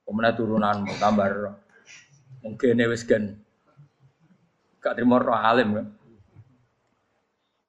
[0.07, 1.33] Kemudian turunan gambar
[2.41, 3.37] mungkin wis gen
[4.81, 5.87] gak terima roh alim kan.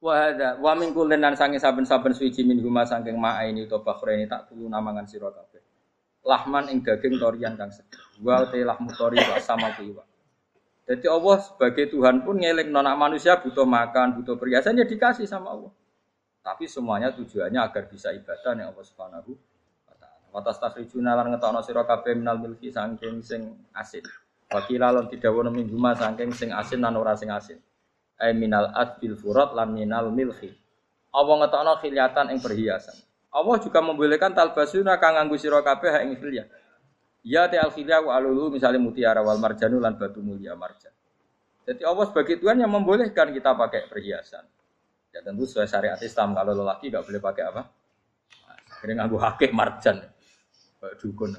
[0.03, 4.27] Wa hadza wa min kullin sange saben-saben suci min huma saking ma'a ini to bakhreni
[4.27, 5.63] tak tulu namangan sira kabeh.
[6.27, 8.03] Lahman ing daging torian kang seger.
[8.19, 10.03] Wa te lahmu tori wa sama kuiwa.
[10.91, 15.55] Jadi Allah sebagai Tuhan pun ngelek nona manusia butuh makan, butuh perhiasan ya dikasih sama
[15.55, 15.71] Allah.
[16.43, 19.31] Tapi semuanya tujuannya agar bisa ibadah yang Allah Subhanahu
[19.87, 20.27] wa taala.
[20.35, 24.03] Wa tastakhrijuna lan ngetokno sira kabeh minal milki saking sing asin.
[24.51, 27.63] Wakila lan didawono minggu saking sing asin lan ora sing asin
[28.23, 30.55] ay minal adbil furat lan minal milhi.
[31.11, 32.95] Allah ngetokno khilyatan ing perhiasan.
[33.35, 36.47] Allah juga membolehkan talbasuna kang nganggo sira kabeh ing khilyah.
[37.27, 40.95] Ya te al khilyah wa alulu misalnya mutiara wal marjanu lan batu mulia marjan.
[41.67, 44.47] Jadi Allah sebagai Tuhan yang membolehkan kita pakai perhiasan.
[45.13, 47.63] Ya tentu sesuai syariat Islam kalau lelaki nggak boleh pakai apa?
[48.73, 50.01] Akhirnya nganggo hakik marjan.
[50.81, 51.31] Kayak dukun.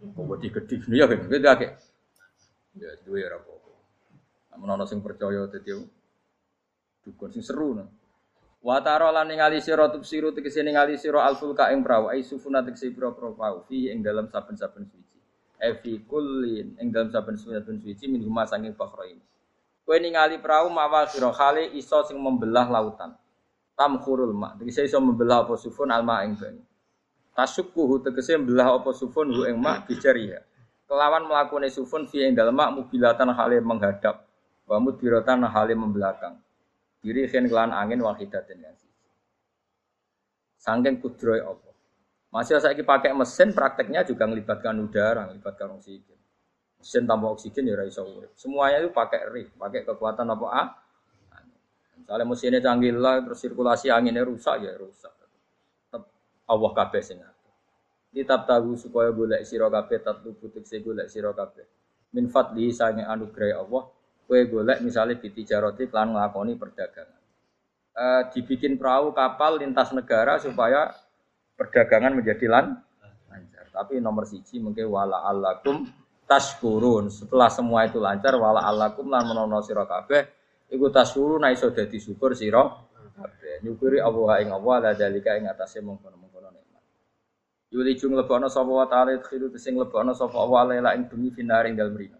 [0.00, 1.18] Kok gede ya kan?
[1.28, 1.70] Beda hakik.
[2.78, 3.70] Ya duwe ora apa-apa.
[4.56, 5.74] Namun sing percaya dadi
[7.04, 7.84] dukun sing seru no.
[8.60, 12.92] Wa taro lan ningali sira tubsiru tegese ningali sira alfulka ing prawu ai sufuna tegese
[12.92, 15.16] pira-pira prawu fi ing dalam saben-saben suci.
[15.56, 19.24] E fi kullin ing dalam saben-saben suci min huma sanging ini.
[19.80, 23.16] Kowe ningali perahu mawa sira khali iso sing membelah lautan.
[23.72, 26.60] Tamkhurul ma tegese iso membelah apa sufun alma ing banyu.
[27.32, 30.44] Tasukkuhu tegese membelah apa sufun hu ing ma bijariha.
[30.84, 34.20] Kelawan melakukan sufun fi ing dalem mak mubilatan hale menghadap.
[34.68, 36.36] Wa mudbiratan hale membelakang.
[37.00, 39.08] Diri khen kelan angin wahidatin yang siji.
[40.60, 41.72] Sangking kudroy Allah.
[42.30, 46.20] Masih saya pakai mesin, prakteknya juga melibatkan udara, melibatkan oksigen.
[46.78, 48.30] Mesin tanpa oksigen ya raiso urip.
[48.38, 50.64] Semuanya itu pakai ri, pakai kekuatan apa a?
[51.98, 55.10] Misalnya mesinnya canggih lah, terus sirkulasi anginnya rusak ya rusak.
[55.90, 56.06] Tetap
[56.46, 57.18] Allah kabeh sing
[58.10, 61.62] Kitab tahu supaya golek sira kabeh tatlu butik se golek sira kabeh.
[62.10, 63.86] Min fadli sange anugerah Allah
[64.30, 67.18] kue golek misalnya biti jaroti klan ngelakoni perdagangan.
[67.90, 70.94] E, dibikin perahu kapal lintas negara supaya
[71.58, 72.78] perdagangan menjadi lan
[73.26, 73.66] lancar.
[73.74, 75.82] Tapi nomor siji mungkin wala alakum
[76.30, 77.10] taskurun.
[77.10, 80.22] Setelah semua itu lancar wala alakum lan menono sira kabeh
[80.70, 82.62] iku taskurun iso dadi syukur sira
[83.18, 83.66] kabeh.
[83.66, 86.82] Nyukuri Allah ing Allah la dalika ing atase mengkono-mengkono nikmat.
[87.74, 91.74] Yuli jung lebono sapa wa ta'ala khiru sing lebono sapa wa lela ing bumi finaring
[91.74, 92.14] dalem.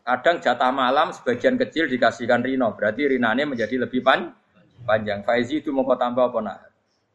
[0.00, 4.32] Kadang jatah malam sebagian kecil dikasihkan Rino, berarti rinane menjadi lebih pan
[4.88, 5.22] panjang.
[5.22, 6.58] Faizi itu mau tambah apa nah?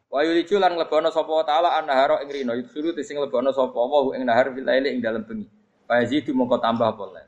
[0.06, 4.22] Wa yulicu lan lebono sapa taala annahara ing Rino, yusuru sing lebono sapa wa ing
[4.24, 5.46] nahar fil ing dalem bengi.
[5.84, 7.22] Faizi itu mau tambah apa le?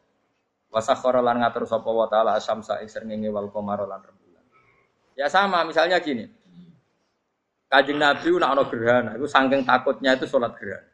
[0.71, 4.45] Wasakhara lan ngatur sapa wa taala asyamsa ing srengenge wal qamara lan rembulan.
[5.19, 6.31] Ya sama, misalnya gini.
[7.69, 10.88] Kajing Nabi nak ono gerhana, itu saking takutnya itu sholat gerhana.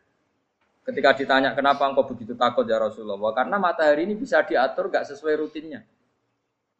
[0.84, 5.40] Ketika ditanya kenapa engkau begitu takut ya Rasulullah, karena matahari ini bisa diatur gak sesuai
[5.40, 5.80] rutinnya.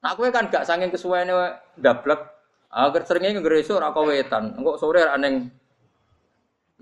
[0.04, 2.20] Nah, aku kan gak sanging kesuaiannya dablek.
[2.74, 4.60] Agar seringnya ngereso ora wetan.
[4.60, 5.48] Engkau sore aneh.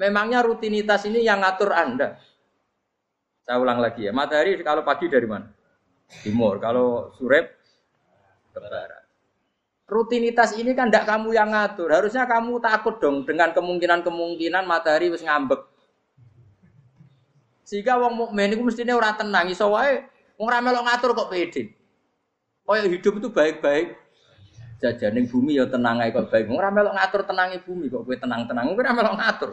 [0.00, 2.18] Memangnya rutinitas ini yang ngatur Anda.
[3.44, 4.12] Saya ulang lagi ya.
[4.16, 5.46] Matahari kalau pagi dari mana?
[6.24, 6.56] Timur.
[6.58, 7.60] Kalau sore
[8.50, 9.04] ke barat.
[9.84, 11.92] Rutinitas ini kan tidak kamu yang ngatur.
[11.92, 15.71] Harusnya kamu takut dong dengan kemungkinan-kemungkinan matahari harus ngambek.
[17.62, 20.02] Sehingga wong mukmin iku mestine ora tenang iso wae
[20.38, 21.62] wong ra melok ngatur kok pede.
[22.66, 23.98] Kaya hidup itu baik-baik.
[24.82, 26.50] Jajaning bumi ya tenang ae kok baik.
[26.50, 28.64] Wong ora melok ngatur tenangi bumi kok kowe tenang-tenang.
[28.74, 29.50] Kowe ora melok ngatur.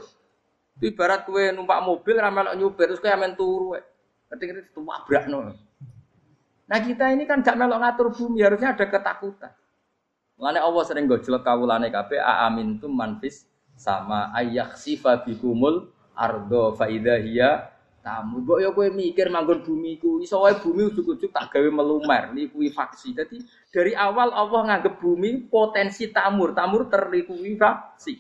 [0.80, 3.84] Itu ibarat kowe numpak mobil ora melok nyupir terus kowe amen turu wae.
[4.30, 5.54] Ketika itu wabrakno.
[6.70, 9.50] Nah kita ini kan gak melok ngatur bumi, harusnya ada ketakutan.
[10.38, 17.20] Mulane Allah sering gojlok kawulane kabeh a amintum manfis sama ayak sifa bikumul ardo faida
[17.20, 18.42] hiya tamu.
[18.44, 23.14] Mbok ya kowe mikir manggon bumi ku iso wae bumi ujug-ujug tak gawe melumer likuifaksi.
[23.14, 23.38] Jadi
[23.70, 28.16] dari awal Allah nganggep bumi potensi tamur, tamur terlikuifaksi.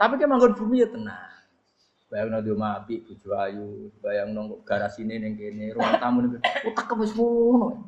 [0.00, 1.28] Tapi kan manggon bumi ya tenang.
[2.10, 7.14] Bayang nado mapi bojo ayu, bayang nong garasine ning kene, ruang tamu ning utak wis
[7.14, 7.86] ngono.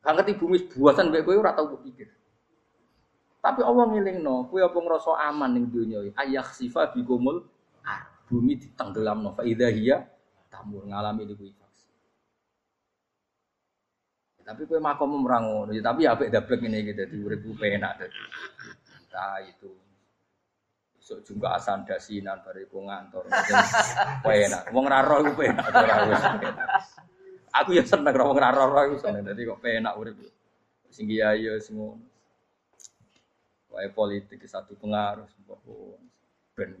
[0.00, 2.08] Gak ngerti bumi buasan mbek kowe ora tau pikir.
[3.44, 6.16] Tapi Allah ngelingno, kowe apa ngrasa aman ning donya iki?
[6.16, 7.44] Ayah sifa bikumul
[8.28, 10.04] bumi ditenggelam no faida hiya
[10.52, 11.88] tamur ngalami likuifaksi.
[14.44, 18.00] Tapi kue makom merangun, ya, tapi ya apik dablek ini gitu, di urip penak.
[19.12, 19.68] Nah itu.
[20.96, 23.28] Besok juga asan dasinan bariku ngantor.
[24.24, 24.72] Penak.
[24.72, 25.68] Wong ra roh iku penak
[27.60, 29.28] Aku ya seneng wong ra roh iku seneng.
[29.28, 30.16] Dadi kok penak urip.
[30.88, 31.76] Sing kiai ya sing
[33.68, 35.28] Wae politik satu pengaruh
[36.56, 36.72] ben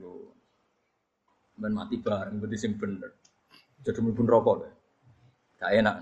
[1.58, 3.10] Ben mati bareng berarti sing bener.
[3.82, 4.68] Jadi mlebu rokok lho.
[5.58, 5.96] Gak enak.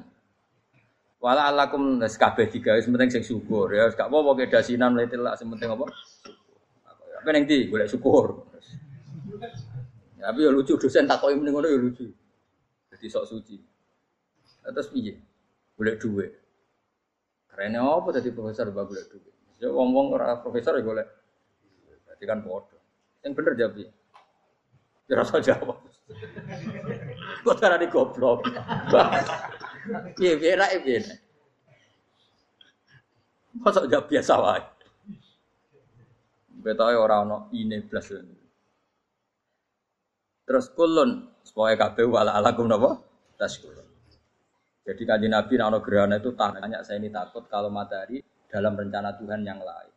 [1.17, 3.89] Wala alakum nes kabeh digawe penting sing syukur ya.
[3.89, 5.89] Gak apa-apa ke dasinan mlete lak penting apa?
[7.25, 8.47] Apa ning ndi golek syukur.
[10.27, 12.05] Tapi ya lucu dosen takoki mending ngono ya lucu.
[12.93, 13.57] Jadi sok suci.
[14.67, 15.15] Terus piye?
[15.79, 16.33] Golek duit.
[17.47, 19.35] Kerennya apa tadi profesor bag golek duit?
[19.63, 21.09] Ya wong-wong ora profesor ya golek.
[22.11, 22.81] Jadi kan bodoh.
[23.23, 23.89] Yang bener jawab ya.
[25.07, 25.79] Rasa jawab.
[27.47, 28.43] Kok cara di goblok.
[30.19, 30.99] Piye piye ra piye.
[33.63, 34.63] Masa jawab biasa wae.
[36.67, 38.11] Betawe ora ono ini blas.
[40.47, 42.99] Terus kulun supaya kabeh wala alakum napa?
[43.39, 43.87] Taskulun.
[44.87, 49.43] Jadi kaji Nabi nak gerhana itu tanya saya ini takut kalau matahari dalam rencana Tuhan
[49.43, 49.96] yang lain.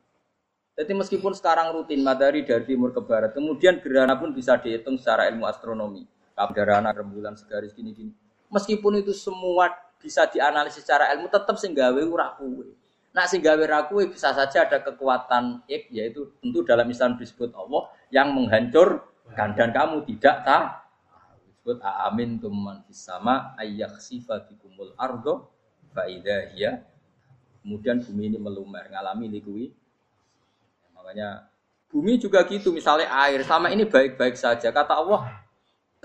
[0.79, 5.27] Jadi meskipun sekarang rutin matahari dari timur ke barat, kemudian gerhana pun bisa dihitung secara
[5.27, 6.07] ilmu astronomi.
[6.55, 8.15] Gerhana rembulan segaris gini-gini.
[8.47, 12.31] Meskipun itu semua bisa dianalisis secara ilmu, tetap singgawe ora.
[13.11, 18.31] Nah singgawe ora bisa saja ada kekuatan ik, yaitu tentu dalam Islam disebut Allah yang
[18.31, 20.67] menghancurkan dan kamu tidak tahu
[21.69, 25.53] disebut amin tuman sama ayak sifatikumul ardo
[25.93, 26.81] faidah ya
[27.61, 29.69] kemudian bumi ini melumer ngalami likui
[31.09, 31.49] makanya
[31.89, 35.41] bumi juga gitu misalnya air sama ini baik-baik saja kata Allah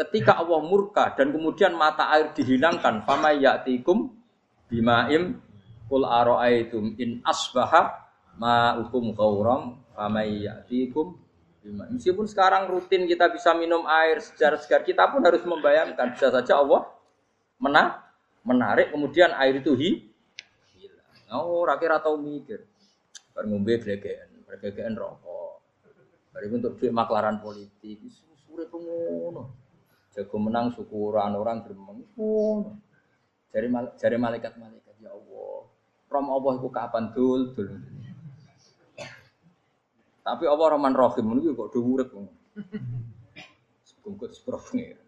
[0.01, 4.17] ketika Allah murka dan kemudian mata air dihilangkan fama ya'tikum
[4.73, 5.45] bimaim
[5.93, 8.01] kul aro'aitum in asbaha
[8.41, 11.21] ma'ukum ghauram fama ya'tikum
[11.65, 16.61] Meskipun sekarang rutin kita bisa minum air secara segar, kita pun harus membayangkan bisa saja
[16.61, 16.85] Allah
[17.57, 18.05] mena
[18.45, 20.05] menarik kemudian air itu hi
[20.77, 21.41] hilang.
[21.41, 22.69] Oh, rakyat atau mikir.
[23.33, 23.81] Bar ngombe
[24.61, 25.55] glegeken rokok.
[26.31, 29.55] Bar untuk duit maklaran politik, sore pengono.
[30.15, 32.07] Jago menang syukuran orang gremeng.
[32.15, 32.71] Ngono.
[33.55, 35.59] Jari jari malaikat-malaikat ya Allah.
[36.11, 37.71] Rom Allah itu kapan dul dul.
[40.25, 42.31] Tapi Allah Rahman Rahim itu kok dhuwur kok.
[44.03, 45.05] Bungkut sepuro pengiran.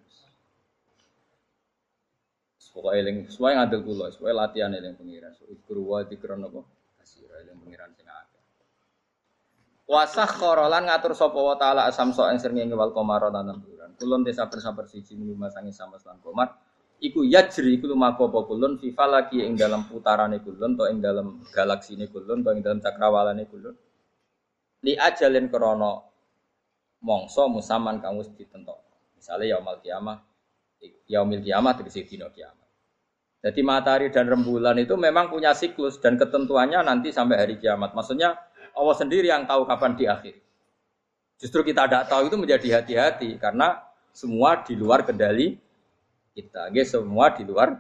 [2.77, 5.33] Pokoknya eling, sesuai ngadil kula, sesuai latihan eling pengiran.
[5.49, 6.61] Ikru wa dikron apa?
[7.01, 8.26] Kasira eling pengiran sing akeh.
[9.87, 13.95] Wasah korolan ngatur sapa wa taala asam so ing srengenge wal qamara lan bulan.
[13.95, 16.59] Kulun desa sabar siji lima sangi sama lan komar.
[16.99, 21.39] Iku yajri iku lumaku apa kulun fi falaki ing dalam putarane kulun to ing dalam
[21.55, 23.77] galaksine kulun to ing dalam cakrawalane kulun
[24.83, 25.93] li ajalin krono
[27.07, 28.83] mongso musaman kamu ditentok.
[29.15, 30.19] Misalnya yaumul kiamah,
[31.07, 32.67] yaumil kiamah tegese dina kiamat.
[33.47, 37.95] Jadi matahari dan rembulan itu memang punya siklus dan ketentuannya nanti sampai hari kiamat.
[37.95, 38.35] Maksudnya
[38.77, 40.37] Allah sendiri yang tahu kapan di akhir.
[41.41, 43.81] Justru kita tidak tahu itu menjadi hati-hati karena
[44.13, 45.57] semua di luar kendali
[46.37, 46.69] kita.
[46.69, 47.77] Oke, semua di luar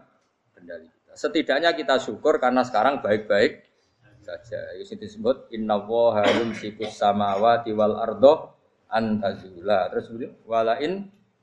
[0.56, 1.12] kendali kita.
[1.16, 3.64] Setidaknya kita syukur karena sekarang baik-baik
[4.26, 4.60] saja.
[4.76, 8.56] Itu disebut inna woha yumsikus samawati wal ardo
[8.90, 9.86] antazula.
[9.94, 10.92] Terus kemudian walain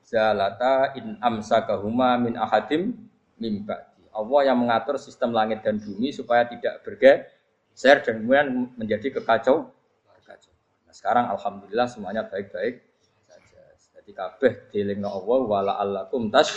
[0.04, 2.94] zalata in amsakahuma min ahadim
[3.40, 3.90] mimba.
[4.14, 7.34] Allah yang mengatur sistem langit dan bumi supaya tidak bergeser
[7.74, 9.74] dan kemudian menjadi kekacau.
[10.22, 10.54] kekacau.
[10.86, 12.86] Nah, sekarang alhamdulillah semuanya baik-baik
[13.26, 13.62] saja.
[13.98, 16.54] Jadi kabeh dilingno Allah wala allakum tas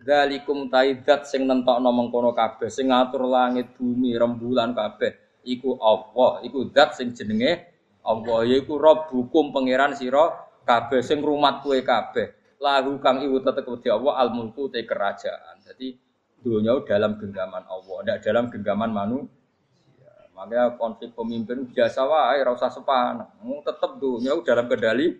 [0.00, 5.44] Dalikum taidat sing nentokno mengkono kabeh, sing ngatur langit bumi rembulan kabeh.
[5.44, 7.68] Iku Allah, iku dat sing jenenge
[8.00, 12.56] Allah, yaiku Rabbukum pangeran sira kabeh sing rumat kue kabeh.
[12.56, 15.60] Lahu kang iku tetep di Allah al mulku te kerajaan.
[15.68, 16.00] Jadi
[16.40, 19.39] dunia dalam genggaman Allah, tidak dalam genggaman manusia.
[20.40, 23.20] Makanya konflik pemimpin biasa wae, ora usah sepan.
[23.60, 25.12] Tetep dunia dalam kendali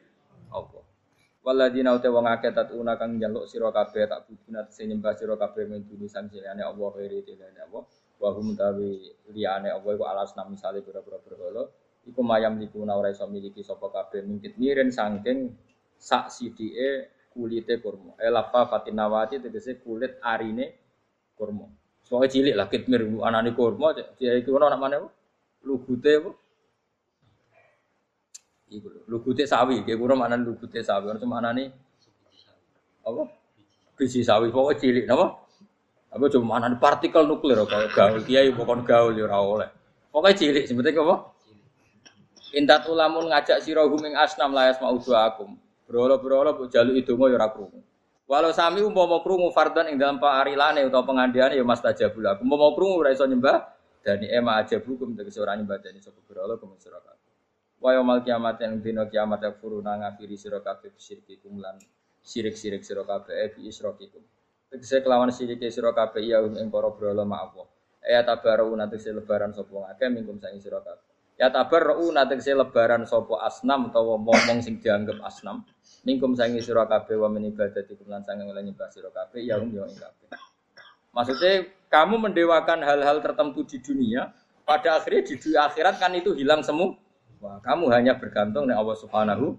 [0.48, 0.80] Allah.
[1.44, 5.68] Waladina uta wong akeh tatuna kang njaluk sira kabeh tak budina sing nyembah sira kabeh
[5.68, 7.84] min duni sang liyane Allah khairi tilane Allah.
[8.16, 11.68] Wa hum tawi liyane Allah iku alas nam misale pira-pira berhala.
[12.08, 14.24] Iku mayam dikuna ora iso miliki sapa kabeh.
[14.24, 15.52] Mingkit miren saking
[16.00, 18.16] sak sidike kulite kurma.
[18.16, 20.80] Elafa fatinawati tegese kulit arine
[21.36, 21.68] kurma
[22.10, 24.10] soalnya cilik lah kitmir anane kurma dia
[24.42, 25.06] ana mana
[25.62, 26.30] lugute apa
[28.70, 31.74] Iku lugute sawi, kayak kurang mana lugute sawi, orang cuma nih
[33.02, 33.22] apa?
[33.98, 35.26] Biji sawi, pokoknya cilik, apa?
[36.14, 39.66] Apa cuma mana partikel nuklir, kalau gaul kiai bukan gaul ya oleh.
[40.14, 41.16] Pokoknya cilik, sebetulnya apa?
[42.54, 45.58] Intat ulamun ngajak sira huming asnam layas mau akum.
[45.90, 47.82] Berolo-berolo bu itu mau yura krungu.
[48.30, 52.46] Walau sami umpama krungu fardan ing dalam parilane utawa pengandiane ya mas tajabul aku.
[52.46, 53.58] Umpama krungu ora iso nyembah
[54.06, 57.02] dani ema aja bukum tegese ora nyembah dani sapa berolo kemusira
[57.80, 61.80] Wa yaumil kiamat yang dina kiamat yang furuna ngafiri sira kabeh syirikikum lan
[62.20, 64.20] sirik-sirik sira kabeh eh, bi isrokikum.
[64.70, 67.66] tegese kelawan sirike sira kabeh ya ing para brala Allah
[68.06, 73.42] ya tabaru tegese lebaran sapa ngake mingkum sang sira kabeh ya tabaru tegese lebaran sapa
[73.42, 75.66] asnam utawa momong sing dianggap asnam
[76.06, 79.68] mingkum sang sira kabeh wa min ibadatikum lan sang oleh nyembah sira kabeh ya um
[79.70, 80.28] ya ing kabeh
[81.10, 84.30] maksudnya kamu mendewakan hal-hal tertentu di dunia
[84.62, 86.94] pada akhirnya di dunia akhirat kan itu hilang semua
[87.40, 89.56] Wah, kamu hanya bergantung dengan Allah Subhanahu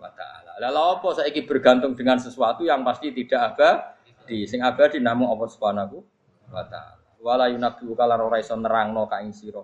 [0.00, 0.56] wa taala.
[0.56, 4.48] Lalu apa saiki bergantung dengan sesuatu yang pasti tidak abadi.
[4.48, 6.00] Sing abadi namung Allah Subhanahu
[6.48, 7.04] wa taala.
[7.20, 9.60] Wala yunabbiu kala ora iso nerangno ka ing sira.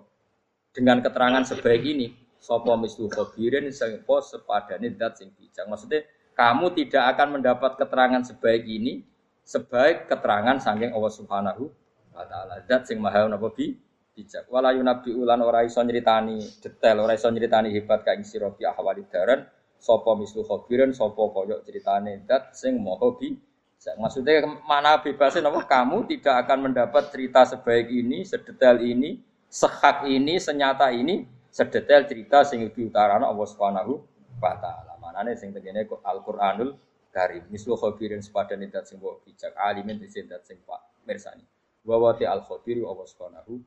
[0.69, 5.65] Dengan keterangan sebaik ini, sapa mislu khabirin sing sepadane zat sing bijak.
[5.67, 6.05] Maksudnya
[6.37, 9.03] kamu tidak akan mendapat keterangan sebaik ini
[9.41, 11.69] sebaik keterangan saking Allah Subhanahu
[12.13, 12.61] wa taala.
[12.65, 13.73] Zat sing maha napa bi
[14.17, 14.49] bijak.
[14.49, 18.65] Wala yunabbiu lan ora iso nyritani detail, ora iso nyritani hebat ka ing sira bi
[18.65, 19.45] ahwalid daran
[19.77, 23.37] Sopo mislu khobirin, sopo koyok ceritane dat sing moho bi.
[23.77, 25.61] Maksudnya mana bebasin apa?
[25.69, 32.45] Kamu tidak akan mendapat cerita sebaik ini, sedetail ini, sehak ini, senyata ini, sedetail cerita
[32.45, 33.93] sing diutarana Allah Subhanahu
[34.37, 34.93] wa taala.
[35.01, 36.77] Manane sing tegene Al-Qur'anul
[37.09, 37.49] Karim.
[37.49, 39.97] Mislu khobirin sepadan dat sing bijak, alimin
[40.29, 41.41] dat sing pak mirsani.
[41.81, 43.57] Wa wati al-khabiru Allah Subhanahu